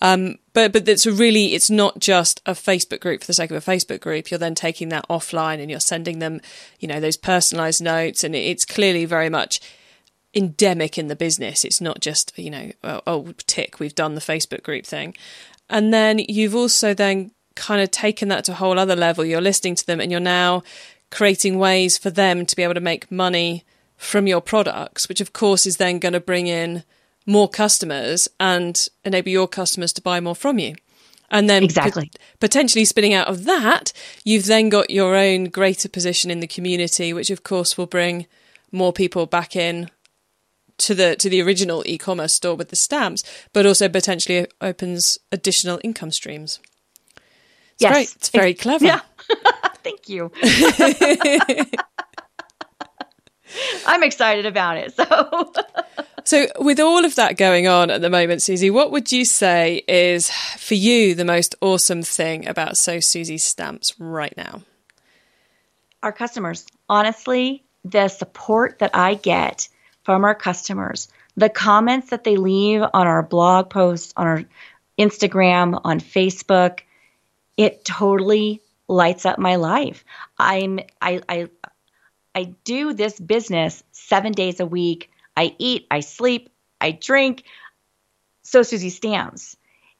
um, 0.00 0.36
but 0.52 0.72
but 0.72 0.88
it's 0.88 1.06
really 1.06 1.54
it's 1.54 1.70
not 1.70 1.98
just 1.98 2.42
a 2.46 2.52
Facebook 2.52 3.00
group 3.00 3.20
for 3.20 3.26
the 3.26 3.32
sake 3.32 3.50
of 3.50 3.56
a 3.56 3.70
Facebook 3.70 4.00
group. 4.00 4.30
You're 4.30 4.38
then 4.38 4.54
taking 4.54 4.88
that 4.90 5.08
offline 5.08 5.60
and 5.60 5.70
you're 5.70 5.80
sending 5.80 6.18
them, 6.18 6.40
you 6.78 6.88
know, 6.88 7.00
those 7.00 7.16
personalized 7.16 7.82
notes, 7.82 8.24
and 8.24 8.34
it's 8.34 8.64
clearly 8.64 9.04
very 9.04 9.30
much 9.30 9.60
endemic 10.34 10.98
in 10.98 11.08
the 11.08 11.16
business. 11.16 11.64
It's 11.64 11.80
not 11.80 12.00
just, 12.00 12.36
you 12.38 12.50
know, 12.50 12.72
oh, 12.82 13.32
tick, 13.46 13.78
we've 13.78 13.94
done 13.94 14.14
the 14.14 14.20
Facebook 14.20 14.62
group 14.62 14.84
thing. 14.84 15.14
And 15.70 15.94
then 15.94 16.18
you've 16.18 16.54
also 16.54 16.92
then 16.92 17.30
kind 17.54 17.80
of 17.80 17.90
taken 17.90 18.28
that 18.28 18.44
to 18.44 18.52
a 18.52 18.56
whole 18.56 18.78
other 18.78 18.96
level. 18.96 19.24
You're 19.24 19.40
listening 19.40 19.76
to 19.76 19.86
them 19.86 20.00
and 20.00 20.10
you're 20.10 20.20
now 20.20 20.64
creating 21.10 21.58
ways 21.58 21.96
for 21.96 22.10
them 22.10 22.44
to 22.46 22.56
be 22.56 22.62
able 22.62 22.74
to 22.74 22.80
make 22.80 23.10
money 23.10 23.64
from 23.96 24.26
your 24.26 24.40
products, 24.40 25.08
which 25.08 25.20
of 25.20 25.32
course 25.32 25.66
is 25.66 25.76
then 25.76 25.98
going 25.98 26.12
to 26.12 26.20
bring 26.20 26.46
in 26.46 26.84
more 27.26 27.48
customers 27.48 28.28
and 28.38 28.88
enable 29.04 29.30
your 29.30 29.48
customers 29.48 29.92
to 29.94 30.02
buy 30.02 30.20
more 30.20 30.34
from 30.34 30.58
you. 30.58 30.74
And 31.30 31.48
then 31.48 31.64
exactly. 31.64 32.10
potentially 32.38 32.84
spinning 32.84 33.14
out 33.14 33.28
of 33.28 33.44
that, 33.44 33.92
you've 34.24 34.46
then 34.46 34.68
got 34.68 34.90
your 34.90 35.16
own 35.16 35.44
greater 35.46 35.88
position 35.88 36.30
in 36.30 36.40
the 36.40 36.46
community, 36.46 37.12
which 37.12 37.30
of 37.30 37.42
course 37.42 37.76
will 37.76 37.86
bring 37.86 38.26
more 38.70 38.92
people 38.92 39.26
back 39.26 39.56
in 39.56 39.90
to 40.76 40.94
the 40.94 41.16
to 41.16 41.30
the 41.30 41.40
original 41.40 41.82
e-commerce 41.86 42.34
store 42.34 42.56
with 42.56 42.68
the 42.68 42.76
stamps, 42.76 43.24
but 43.52 43.66
also 43.66 43.88
potentially 43.88 44.46
opens 44.60 45.18
additional 45.32 45.80
income 45.82 46.10
streams. 46.10 46.60
It's 47.74 47.82
yes, 47.82 47.92
great. 47.92 48.14
It's 48.16 48.28
very 48.28 48.54
clever. 48.54 48.84
Yeah. 48.84 49.00
Thank 49.82 50.08
you. 50.08 50.30
I'm 53.86 54.02
excited 54.02 54.46
about 54.46 54.76
it. 54.76 54.94
So 54.94 55.52
So 56.26 56.46
with 56.58 56.80
all 56.80 57.04
of 57.04 57.16
that 57.16 57.36
going 57.36 57.68
on 57.68 57.90
at 57.90 58.00
the 58.00 58.08
moment, 58.08 58.40
Suzy, 58.40 58.70
what 58.70 58.90
would 58.90 59.12
you 59.12 59.26
say 59.26 59.82
is 59.86 60.30
for 60.30 60.74
you 60.74 61.14
the 61.14 61.24
most 61.24 61.54
awesome 61.60 62.02
thing 62.02 62.48
about 62.48 62.78
So 62.78 62.98
Suzy's 62.98 63.44
stamps 63.44 63.94
right 64.00 64.34
now? 64.34 64.62
Our 66.02 66.12
customers. 66.12 66.64
Honestly, 66.88 67.62
the 67.84 68.08
support 68.08 68.78
that 68.78 68.92
I 68.94 69.14
get 69.14 69.68
from 70.04 70.24
our 70.24 70.34
customers. 70.34 71.08
The 71.36 71.50
comments 71.50 72.10
that 72.10 72.24
they 72.24 72.36
leave 72.36 72.82
on 72.82 73.06
our 73.06 73.22
blog 73.22 73.68
posts, 73.68 74.14
on 74.16 74.26
our 74.26 74.44
Instagram, 74.98 75.78
on 75.84 76.00
Facebook, 76.00 76.80
it 77.58 77.84
totally 77.84 78.62
lights 78.88 79.26
up 79.26 79.38
my 79.38 79.56
life. 79.56 80.04
I'm 80.38 80.80
I 81.02 81.20
I 81.28 81.48
I 82.34 82.54
do 82.64 82.92
this 82.92 83.18
business 83.18 83.82
7 83.92 84.32
days 84.32 84.60
a 84.60 84.66
week. 84.66 85.10
I 85.36 85.54
eat, 85.58 85.86
I 85.90 86.00
sleep, 86.00 86.50
I 86.80 86.92
drink. 86.92 87.44
So 88.42 88.62
Suzy 88.62 88.90
stamps. 88.90 89.56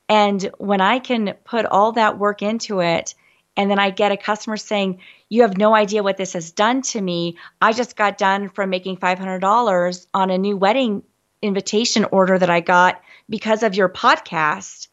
And 0.09 0.51
when 0.59 0.81
I 0.81 0.99
can 0.99 1.35
put 1.45 1.65
all 1.65 1.93
that 1.93 2.19
work 2.19 2.43
into 2.43 2.81
it 2.81 3.15
and 3.57 3.71
then 3.71 3.79
I 3.79 3.91
get 3.91 4.13
a 4.13 4.17
customer 4.17 4.57
saying, 4.57 5.01
You 5.29 5.43
have 5.43 5.57
no 5.57 5.75
idea 5.75 6.03
what 6.03 6.17
this 6.17 6.35
has 6.35 6.51
done 6.51 6.83
to 6.83 7.01
me. 7.01 7.39
I 7.61 7.73
just 7.73 7.97
got 7.97 8.19
done 8.19 8.49
from 8.49 8.71
making 8.71 8.99
$500 8.99 10.07
on 10.13 10.31
a 10.31 10.39
new 10.39 10.57
wedding 10.57 11.03
invitation 11.41 12.05
order 12.07 12.39
that 12.39 12.51
I 12.51 12.61
got 12.61 13.01
because 13.29 13.63
of 13.63 13.75
your 13.75 13.89
podcast. 13.89 14.89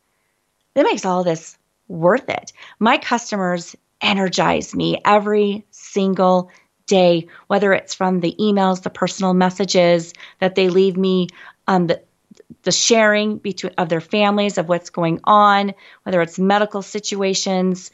That 0.76 0.84
makes 0.84 1.06
all 1.06 1.24
this 1.24 1.58
worth 1.88 2.30
it. 2.30 2.54
My 2.80 2.98
customers 2.98 3.76
energize 4.02 4.74
me 4.74 5.02
every 5.04 5.66
single 5.72 6.52
day, 6.92 7.28
whether 7.48 7.72
it's 7.74 7.96
from 7.96 8.20
the 8.20 8.36
emails, 8.38 8.84
the 8.84 8.90
personal 8.90 9.34
messages 9.34 10.14
that 10.40 10.56
they 10.56 10.68
leave 10.70 10.98
me, 10.98 11.30
um, 11.68 11.88
the, 11.88 12.02
the 12.64 12.72
sharing 12.72 13.38
between 13.38 13.74
of 13.78 13.88
their 13.88 14.02
families 14.02 14.58
of 14.58 14.68
what's 14.68 14.90
going 14.90 15.22
on, 15.24 15.74
whether 16.04 16.22
it's 16.22 16.38
medical 16.38 16.82
situations, 16.82 17.92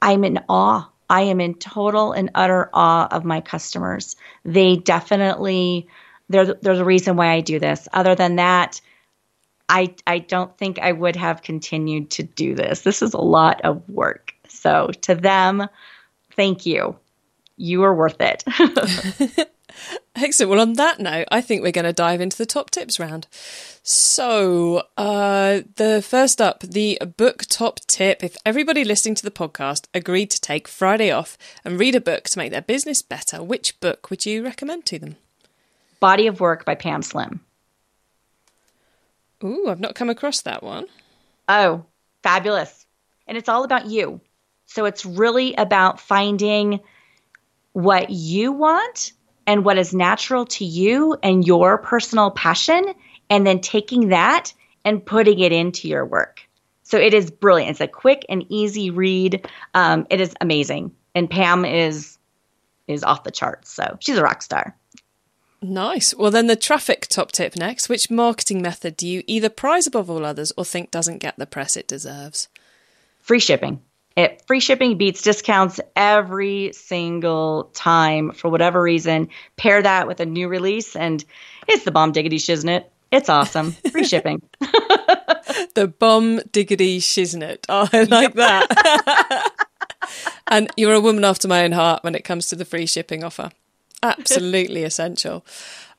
I'm 0.00 0.24
in 0.24 0.38
awe. 0.48 0.88
I 1.10 1.22
am 1.22 1.40
in 1.40 1.54
total 1.54 2.12
and 2.12 2.30
utter 2.34 2.70
awe 2.72 3.08
of 3.10 3.24
my 3.24 3.40
customers. 3.40 4.16
They 4.44 4.76
definitely 4.76 5.88
they're 6.28 6.54
they're 6.54 6.76
the 6.76 6.84
reason 6.84 7.16
why 7.16 7.32
I 7.32 7.40
do 7.40 7.58
this. 7.58 7.88
Other 7.92 8.14
than 8.14 8.36
that, 8.36 8.80
I 9.68 9.94
I 10.06 10.18
don't 10.20 10.56
think 10.56 10.78
I 10.78 10.92
would 10.92 11.16
have 11.16 11.42
continued 11.42 12.10
to 12.12 12.22
do 12.22 12.54
this. 12.54 12.82
This 12.82 13.02
is 13.02 13.14
a 13.14 13.20
lot 13.20 13.60
of 13.62 13.88
work. 13.88 14.34
So 14.48 14.90
to 15.02 15.14
them, 15.14 15.68
thank 16.36 16.64
you. 16.64 16.96
You 17.56 17.82
are 17.84 17.94
worth 17.94 18.20
it. 18.20 18.44
Excellent. 20.16 20.50
Well, 20.50 20.60
on 20.60 20.74
that 20.74 21.00
note, 21.00 21.26
I 21.30 21.40
think 21.40 21.62
we're 21.62 21.72
going 21.72 21.84
to 21.84 21.92
dive 21.92 22.20
into 22.20 22.36
the 22.36 22.46
top 22.46 22.70
tips 22.70 23.00
round. 23.00 23.26
So, 23.82 24.84
uh, 24.96 25.62
the 25.76 26.02
first 26.02 26.40
up, 26.40 26.60
the 26.60 26.98
book 27.16 27.44
top 27.48 27.80
tip. 27.86 28.22
If 28.22 28.36
everybody 28.46 28.84
listening 28.84 29.16
to 29.16 29.24
the 29.24 29.30
podcast 29.30 29.88
agreed 29.92 30.30
to 30.30 30.40
take 30.40 30.68
Friday 30.68 31.10
off 31.10 31.36
and 31.64 31.78
read 31.78 31.94
a 31.94 32.00
book 32.00 32.24
to 32.24 32.38
make 32.38 32.52
their 32.52 32.62
business 32.62 33.02
better, 33.02 33.42
which 33.42 33.78
book 33.80 34.10
would 34.10 34.24
you 34.24 34.44
recommend 34.44 34.86
to 34.86 34.98
them? 34.98 35.16
Body 36.00 36.26
of 36.28 36.40
Work 36.40 36.64
by 36.64 36.74
Pam 36.74 37.02
Slim. 37.02 37.40
Ooh, 39.42 39.68
I've 39.68 39.80
not 39.80 39.94
come 39.94 40.10
across 40.10 40.42
that 40.42 40.62
one. 40.62 40.86
Oh, 41.48 41.84
fabulous. 42.22 42.86
And 43.26 43.36
it's 43.36 43.48
all 43.48 43.64
about 43.64 43.86
you. 43.86 44.20
So 44.66 44.84
it's 44.84 45.04
really 45.04 45.54
about 45.54 46.00
finding 46.00 46.80
what 47.74 48.08
you 48.08 48.52
want 48.52 49.12
and 49.46 49.64
what 49.64 49.76
is 49.76 49.92
natural 49.92 50.46
to 50.46 50.64
you 50.64 51.18
and 51.22 51.46
your 51.46 51.76
personal 51.76 52.30
passion, 52.30 52.94
and 53.28 53.46
then 53.46 53.60
taking 53.60 54.08
that 54.08 54.54
and 54.86 55.04
putting 55.04 55.38
it 55.40 55.52
into 55.52 55.86
your 55.86 56.06
work. 56.06 56.40
So 56.82 56.98
it 56.98 57.12
is 57.12 57.30
brilliant. 57.30 57.72
It's 57.72 57.80
a 57.80 57.88
quick 57.88 58.24
and 58.28 58.46
easy 58.48 58.90
read. 58.90 59.46
Um, 59.74 60.06
it 60.08 60.20
is 60.20 60.34
amazing, 60.40 60.92
and 61.14 61.28
Pam 61.28 61.66
is 61.66 62.18
is 62.86 63.02
off 63.02 63.24
the 63.24 63.30
charts. 63.30 63.70
So 63.70 63.96
she's 64.00 64.16
a 64.16 64.22
rock 64.22 64.42
star. 64.42 64.76
Nice. 65.60 66.14
Well, 66.14 66.30
then 66.30 66.46
the 66.46 66.56
traffic 66.56 67.06
top 67.08 67.32
tip 67.32 67.56
next. 67.56 67.88
Which 67.88 68.10
marketing 68.10 68.60
method 68.60 68.96
do 68.96 69.08
you 69.08 69.22
either 69.26 69.48
prize 69.48 69.86
above 69.86 70.10
all 70.10 70.24
others 70.24 70.52
or 70.58 70.64
think 70.64 70.90
doesn't 70.90 71.18
get 71.18 71.38
the 71.38 71.46
press 71.46 71.76
it 71.76 71.88
deserves? 71.88 72.48
Free 73.20 73.40
shipping. 73.40 73.80
It 74.16 74.42
free 74.46 74.60
shipping 74.60 74.96
beats 74.96 75.22
discounts 75.22 75.80
every 75.96 76.72
single 76.72 77.70
time 77.74 78.30
for 78.32 78.48
whatever 78.48 78.80
reason. 78.80 79.28
Pair 79.56 79.82
that 79.82 80.06
with 80.06 80.20
a 80.20 80.26
new 80.26 80.48
release, 80.48 80.94
and 80.94 81.24
it's 81.66 81.84
the 81.84 81.90
bomb 81.90 82.12
diggity 82.12 82.38
shiznit. 82.38 82.84
It's 83.10 83.28
awesome. 83.28 83.72
Free 83.92 84.04
shipping. 84.04 84.42
the 85.74 85.92
bomb 85.98 86.40
diggity 86.52 87.00
shiznit. 87.00 87.64
Oh, 87.68 87.88
I 87.92 88.02
like 88.10 88.34
that. 88.34 89.52
and 90.48 90.68
you're 90.76 90.94
a 90.94 91.00
woman 91.00 91.24
after 91.24 91.48
my 91.48 91.64
own 91.64 91.72
heart 91.72 92.04
when 92.04 92.14
it 92.14 92.24
comes 92.24 92.48
to 92.48 92.56
the 92.56 92.64
free 92.64 92.86
shipping 92.86 93.24
offer. 93.24 93.50
Absolutely 94.04 94.84
essential. 94.84 95.44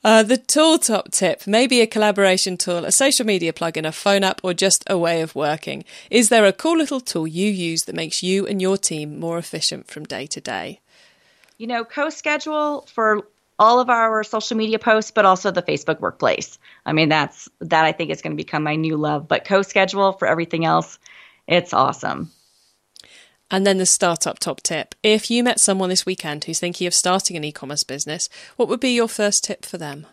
Uh, 0.04 0.22
the 0.22 0.38
tool 0.38 0.78
top 0.78 1.10
tip 1.10 1.48
may 1.48 1.65
be 1.65 1.82
a 1.82 1.88
collaboration 1.88 2.58
tool, 2.58 2.86
a 2.86 2.91
social 2.91 3.26
media 3.26 3.52
plugin, 3.52 3.88
a 3.88 3.91
phone 3.91 4.24
app, 4.24 4.39
or 4.44 4.54
just 4.54 4.84
a 4.88 4.96
way 4.96 5.22
of 5.22 5.34
working. 5.34 5.84
Is 6.12 6.30
there 6.30 6.46
a 6.46 6.54
cool 6.54 6.78
little 6.78 7.00
tool 7.00 7.26
you 7.26 7.50
use 7.50 7.86
that 7.86 7.96
makes 7.96 8.22
you 8.22 8.46
and 8.46 8.62
your 8.62 8.78
team 8.78 9.20
more 9.20 9.39
efficient 9.39 9.88
from 9.88 10.04
day 10.04 10.28
to 10.28 10.39
day? 10.39 10.80
You 11.58 11.65
know, 11.65 11.84
CoSchedule 11.84 12.88
for 12.88 13.28
all 13.58 13.80
of 13.80 13.89
our 13.89 14.24
social 14.24 14.58
media 14.58 14.78
posts, 14.78 15.10
but 15.10 15.26
also 15.26 15.50
the 15.50 15.63
Facebook 15.63 16.00
Workplace. 16.00 16.60
I 16.86 16.94
mean, 16.94 17.10
that's 17.10 17.50
that 17.62 17.86
I 17.86 17.91
think 17.91 18.12
is 18.12 18.22
going 18.22 18.34
to 18.34 18.44
become 18.44 18.62
my 18.62 18.76
new 18.76 18.98
love. 18.98 19.28
But 19.28 19.46
CoSchedule 19.46 20.20
for 20.20 20.28
everything 20.28 20.65
else, 20.65 21.00
it's 21.48 21.74
awesome. 21.74 22.32
And 23.51 23.65
then 23.65 23.77
the 23.77 23.86
startup 23.86 24.39
top 24.39 24.62
tip. 24.62 24.95
If 25.03 25.29
you 25.29 25.43
met 25.43 25.60
someone 25.60 25.89
this 25.89 26.05
weekend 26.05 26.43
who's 26.43 26.60
thinking 26.60 26.88
of 26.88 26.93
starting 26.93 27.38
an 27.38 27.43
e 27.43 27.51
commerce 27.51 27.84
business, 27.84 28.29
what 28.55 28.67
would 28.69 28.79
be 28.79 28.95
your 28.95 29.08
first 29.08 29.43
tip 29.43 29.65
for 29.65 29.77
them? 29.77 30.08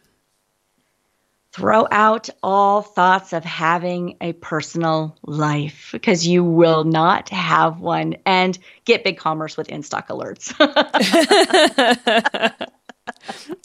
Throw 1.52 1.86
out 1.90 2.30
all 2.42 2.80
thoughts 2.80 3.34
of 3.34 3.44
having 3.44 4.16
a 4.22 4.32
personal 4.32 5.18
life 5.22 5.90
because 5.92 6.26
you 6.26 6.44
will 6.44 6.84
not 6.84 7.28
have 7.28 7.78
one 7.78 8.16
and 8.24 8.58
get 8.86 9.04
BigCommerce 9.04 9.58
with 9.58 9.68
in 9.68 9.82
stock 9.82 10.08
alerts. 10.08 10.54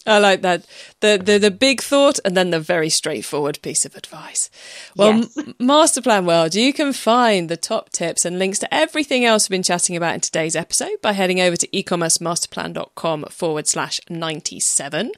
I 0.06 0.20
like 0.20 0.42
that. 0.42 0.66
The, 1.00 1.22
the 1.24 1.38
the 1.38 1.52
big 1.52 1.82
thought 1.82 2.20
and 2.24 2.36
then 2.36 2.50
the 2.50 2.60
very 2.60 2.90
straightforward 2.90 3.60
piece 3.62 3.86
of 3.86 3.96
advice. 3.96 4.50
Well, 4.96 5.20
yes. 5.20 5.38
Master 5.60 6.02
Plan 6.02 6.26
World, 6.26 6.56
you 6.56 6.74
can 6.74 6.94
find 6.94 7.50
the 7.50 7.58
top 7.58 7.90
tips 7.90 8.26
and 8.26 8.40
links 8.40 8.60
to 8.60 8.74
everything 8.74 9.26
else 9.26 9.50
we've 9.50 9.56
been 9.56 9.64
chatting 9.64 9.96
about 9.96 10.16
in 10.16 10.22
today's 10.22 10.56
episode 10.56 11.02
by 11.02 11.12
heading 11.12 11.42
over 11.42 11.56
to 11.56 11.68
ecommercemasterplan.com 11.68 13.26
forward 13.26 13.68
slash 13.68 14.00
97. 14.10 15.12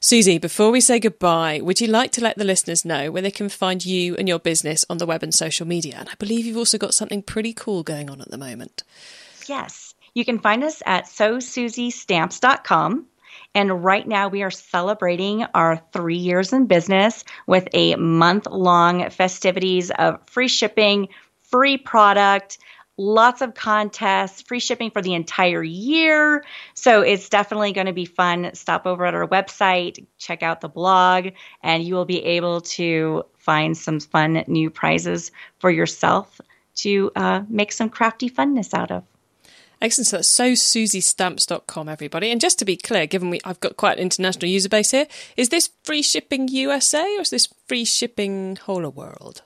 Suzy, 0.00 0.38
before 0.38 0.70
we 0.70 0.80
say 0.80 0.98
goodbye, 0.98 1.60
would 1.62 1.80
you 1.80 1.86
like 1.86 2.12
to 2.12 2.22
let 2.22 2.36
the 2.36 2.44
listeners 2.44 2.84
know 2.84 3.10
where 3.10 3.22
they 3.22 3.30
can 3.30 3.48
find 3.48 3.84
you 3.84 4.16
and 4.16 4.28
your 4.28 4.38
business 4.38 4.84
on 4.88 4.98
the 4.98 5.06
web 5.06 5.22
and 5.22 5.34
social 5.34 5.66
media? 5.66 5.96
And 5.98 6.08
I 6.08 6.14
believe 6.18 6.46
you've 6.46 6.56
also 6.56 6.78
got 6.78 6.94
something 6.94 7.22
pretty 7.22 7.52
cool 7.52 7.82
going 7.82 8.10
on 8.10 8.20
at 8.20 8.30
the 8.30 8.38
moment. 8.38 8.82
Yes. 9.48 9.94
You 10.14 10.24
can 10.24 10.38
find 10.38 10.64
us 10.64 10.82
at 10.86 11.04
sosuzystamps.com. 11.04 13.06
And 13.56 13.82
right 13.82 14.06
now, 14.06 14.28
we 14.28 14.42
are 14.42 14.50
celebrating 14.50 15.44
our 15.54 15.82
three 15.90 16.18
years 16.18 16.52
in 16.52 16.66
business 16.66 17.24
with 17.46 17.66
a 17.72 17.96
month 17.96 18.46
long 18.46 19.08
festivities 19.08 19.90
of 19.90 20.20
free 20.28 20.48
shipping, 20.48 21.08
free 21.44 21.78
product, 21.78 22.58
lots 22.98 23.40
of 23.40 23.54
contests, 23.54 24.42
free 24.42 24.60
shipping 24.60 24.90
for 24.90 25.00
the 25.00 25.14
entire 25.14 25.62
year. 25.62 26.44
So 26.74 27.00
it's 27.00 27.30
definitely 27.30 27.72
going 27.72 27.86
to 27.86 27.94
be 27.94 28.04
fun. 28.04 28.50
Stop 28.52 28.84
over 28.84 29.06
at 29.06 29.14
our 29.14 29.26
website, 29.26 30.04
check 30.18 30.42
out 30.42 30.60
the 30.60 30.68
blog, 30.68 31.28
and 31.62 31.82
you 31.82 31.94
will 31.94 32.04
be 32.04 32.22
able 32.22 32.60
to 32.60 33.24
find 33.38 33.74
some 33.74 34.00
fun 34.00 34.44
new 34.46 34.68
prizes 34.68 35.32
for 35.60 35.70
yourself 35.70 36.42
to 36.74 37.10
uh, 37.16 37.40
make 37.48 37.72
some 37.72 37.88
crafty 37.88 38.28
funness 38.28 38.74
out 38.74 38.90
of. 38.90 39.04
Excellent. 39.86 40.08
So 40.08 40.16
that's 40.16 40.28
sosuzystamps.com, 40.36 41.88
everybody. 41.88 42.32
And 42.32 42.40
just 42.40 42.58
to 42.58 42.64
be 42.64 42.76
clear, 42.76 43.06
given 43.06 43.30
we 43.30 43.40
I've 43.44 43.60
got 43.60 43.76
quite 43.76 43.98
an 43.98 44.02
international 44.02 44.48
user 44.50 44.68
base 44.68 44.90
here, 44.90 45.06
is 45.36 45.50
this 45.50 45.70
free 45.84 46.02
shipping 46.02 46.48
USA 46.48 47.04
or 47.16 47.20
is 47.20 47.30
this 47.30 47.48
free 47.68 47.84
shipping 47.84 48.56
whole 48.56 48.88
world? 48.90 49.42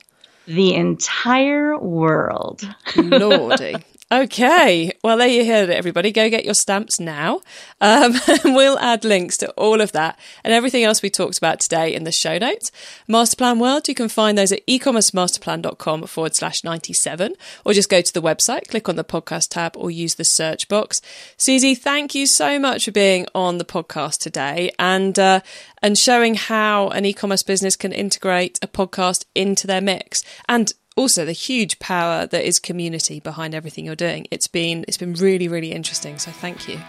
The 0.47 0.73
entire 0.73 1.77
world. 1.77 2.67
Lordy. 2.95 3.75
Okay, 4.11 4.91
well, 5.05 5.15
there 5.15 5.27
you 5.29 5.45
heard 5.45 5.69
it, 5.69 5.77
everybody. 5.77 6.11
Go 6.11 6.29
get 6.29 6.43
your 6.43 6.53
stamps 6.53 6.99
now. 6.99 7.39
Um, 7.79 8.13
we'll 8.43 8.77
add 8.79 9.05
links 9.05 9.37
to 9.37 9.49
all 9.51 9.79
of 9.79 9.93
that 9.93 10.19
and 10.43 10.53
everything 10.53 10.83
else 10.83 11.01
we 11.01 11.09
talked 11.09 11.37
about 11.37 11.61
today 11.61 11.95
in 11.95 12.03
the 12.03 12.11
show 12.11 12.37
notes. 12.37 12.73
Masterplan 13.07 13.57
World, 13.61 13.87
you 13.87 13.95
can 13.95 14.09
find 14.09 14.37
those 14.37 14.51
at 14.51 14.67
ecommercemasterplan.com 14.67 16.07
forward 16.07 16.35
slash 16.35 16.61
97, 16.61 17.35
or 17.63 17.71
just 17.71 17.89
go 17.89 18.01
to 18.01 18.13
the 18.13 18.21
website, 18.21 18.67
click 18.67 18.89
on 18.89 18.97
the 18.97 19.05
podcast 19.05 19.47
tab, 19.47 19.77
or 19.77 19.89
use 19.89 20.15
the 20.15 20.25
search 20.25 20.67
box. 20.67 20.99
Suzy, 21.37 21.73
thank 21.73 22.13
you 22.13 22.25
so 22.27 22.59
much 22.59 22.83
for 22.83 22.91
being 22.91 23.27
on 23.33 23.59
the 23.59 23.65
podcast 23.65 24.17
today 24.19 24.73
and, 24.77 25.17
uh, 25.17 25.39
and 25.81 25.97
showing 25.97 26.35
how 26.35 26.89
an 26.89 27.05
e 27.05 27.13
commerce 27.13 27.43
business 27.43 27.77
can 27.77 27.93
integrate 27.93 28.59
a 28.61 28.67
podcast 28.67 29.23
into 29.35 29.67
their 29.67 29.79
mix. 29.79 30.21
And 30.49 30.73
also 30.95 31.25
the 31.25 31.31
huge 31.31 31.79
power 31.79 32.25
that 32.27 32.43
is 32.43 32.59
community 32.59 33.19
behind 33.19 33.55
everything 33.55 33.85
you're 33.85 33.95
doing. 33.95 34.27
It's 34.31 34.47
been 34.47 34.85
it's 34.87 34.97
been 34.97 35.13
really 35.13 35.47
really 35.47 35.71
interesting. 35.71 36.17
So 36.19 36.31
thank 36.31 36.67
you. 36.67 36.79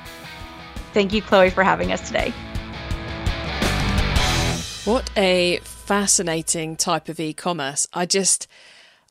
Thank 0.93 1.13
you, 1.13 1.23
Chloe, 1.23 1.51
for 1.51 1.65
having 1.65 1.93
us 1.93 2.07
today. 2.07 2.33
What 4.85 5.11
a 5.17 5.59
fascinating 5.63 6.77
type 6.77 7.09
of 7.09 7.21
e-commerce. 7.21 7.87
I 7.93 8.05
just 8.05 8.49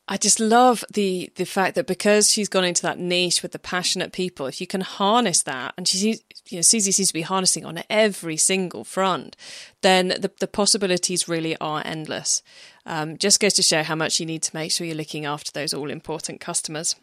I 0.08 0.16
just 0.16 0.40
love 0.40 0.84
the 0.92 1.30
the 1.36 1.46
fact 1.46 1.76
that 1.76 1.86
because 1.86 2.30
she's 2.30 2.48
gone 2.48 2.64
into 2.64 2.82
that 2.82 2.98
niche 2.98 3.42
with 3.42 3.52
the 3.52 3.58
passionate 3.58 4.12
people, 4.12 4.46
if 4.46 4.60
you 4.60 4.66
can 4.66 4.80
harness 4.80 5.42
that, 5.44 5.74
and 5.76 5.88
she's 5.88 6.20
you 6.48 6.58
know 6.58 6.62
Suzy 6.62 6.92
seems 6.92 7.08
to 7.08 7.14
be 7.14 7.22
harnessing 7.22 7.64
on 7.64 7.82
every 7.88 8.36
single 8.36 8.84
front, 8.84 9.36
then 9.80 10.08
the 10.08 10.30
the 10.40 10.48
possibilities 10.48 11.28
really 11.28 11.56
are 11.58 11.82
endless. 11.84 12.42
Um, 12.86 13.18
just 13.18 13.40
goes 13.40 13.54
to 13.54 13.62
show 13.62 13.82
how 13.82 13.94
much 13.94 14.20
you 14.20 14.26
need 14.26 14.42
to 14.42 14.56
make 14.56 14.72
sure 14.72 14.86
you're 14.86 14.96
looking 14.96 15.24
after 15.24 15.52
those 15.52 15.72
all 15.72 15.90
important 15.90 16.40
customers. 16.40 16.96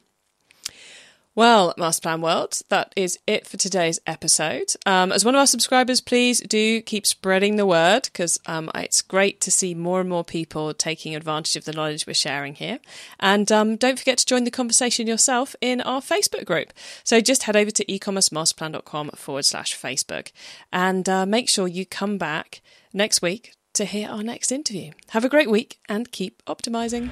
Well, 1.39 1.73
Masterplan 1.77 2.21
World, 2.21 2.59
that 2.67 2.91
is 2.97 3.17
it 3.25 3.47
for 3.47 3.55
today's 3.55 3.99
episode. 4.05 4.73
Um, 4.85 5.11
as 5.11 5.23
one 5.23 5.35
of 5.35 5.39
our 5.39 5.47
subscribers, 5.47 6.01
please 6.01 6.41
do 6.41 6.81
keep 6.81 7.05
spreading 7.05 7.55
the 7.55 7.65
word 7.65 8.03
because 8.11 8.39
um, 8.45 8.69
it's 8.75 9.01
great 9.01 9.39
to 9.41 9.51
see 9.51 9.73
more 9.73 10.01
and 10.01 10.09
more 10.09 10.25
people 10.25 10.73
taking 10.73 11.15
advantage 11.15 11.55
of 11.55 11.63
the 11.63 11.71
knowledge 11.71 12.05
we're 12.05 12.13
sharing 12.13 12.55
here. 12.55 12.79
And 13.21 13.49
um, 13.53 13.77
don't 13.77 13.97
forget 13.97 14.17
to 14.17 14.25
join 14.25 14.43
the 14.43 14.51
conversation 14.51 15.07
yourself 15.07 15.55
in 15.61 15.79
our 15.81 16.01
Facebook 16.01 16.45
group. 16.45 16.73
So 17.05 17.21
just 17.21 17.43
head 17.43 17.55
over 17.55 17.71
to 17.71 17.85
ecommercemasterplan.com 17.85 19.11
forward 19.11 19.45
slash 19.45 19.79
Facebook 19.79 20.33
and 20.73 21.07
uh, 21.07 21.25
make 21.25 21.47
sure 21.47 21.69
you 21.69 21.85
come 21.85 22.17
back 22.17 22.61
next 22.91 23.21
week 23.21 23.53
to 23.79 23.85
hear 23.85 24.07
our 24.09 24.21
next 24.21 24.51
interview. 24.51 24.91
Have 25.11 25.23
a 25.23 25.29
great 25.29 25.49
week 25.49 25.79
and 25.87 26.11
keep 26.11 26.43
optimizing. 26.45 27.09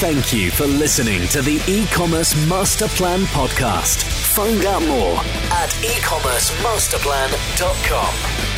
Thank 0.00 0.34
you 0.34 0.50
for 0.50 0.66
listening 0.66 1.26
to 1.28 1.40
the 1.40 1.62
e-commerce 1.66 2.34
master 2.46 2.88
plan 2.88 3.20
podcast. 3.20 4.02
Find 4.34 4.66
out 4.66 4.82
more 4.82 5.16
at 5.50 5.70
ecommercemasterplan.com. 5.70 8.57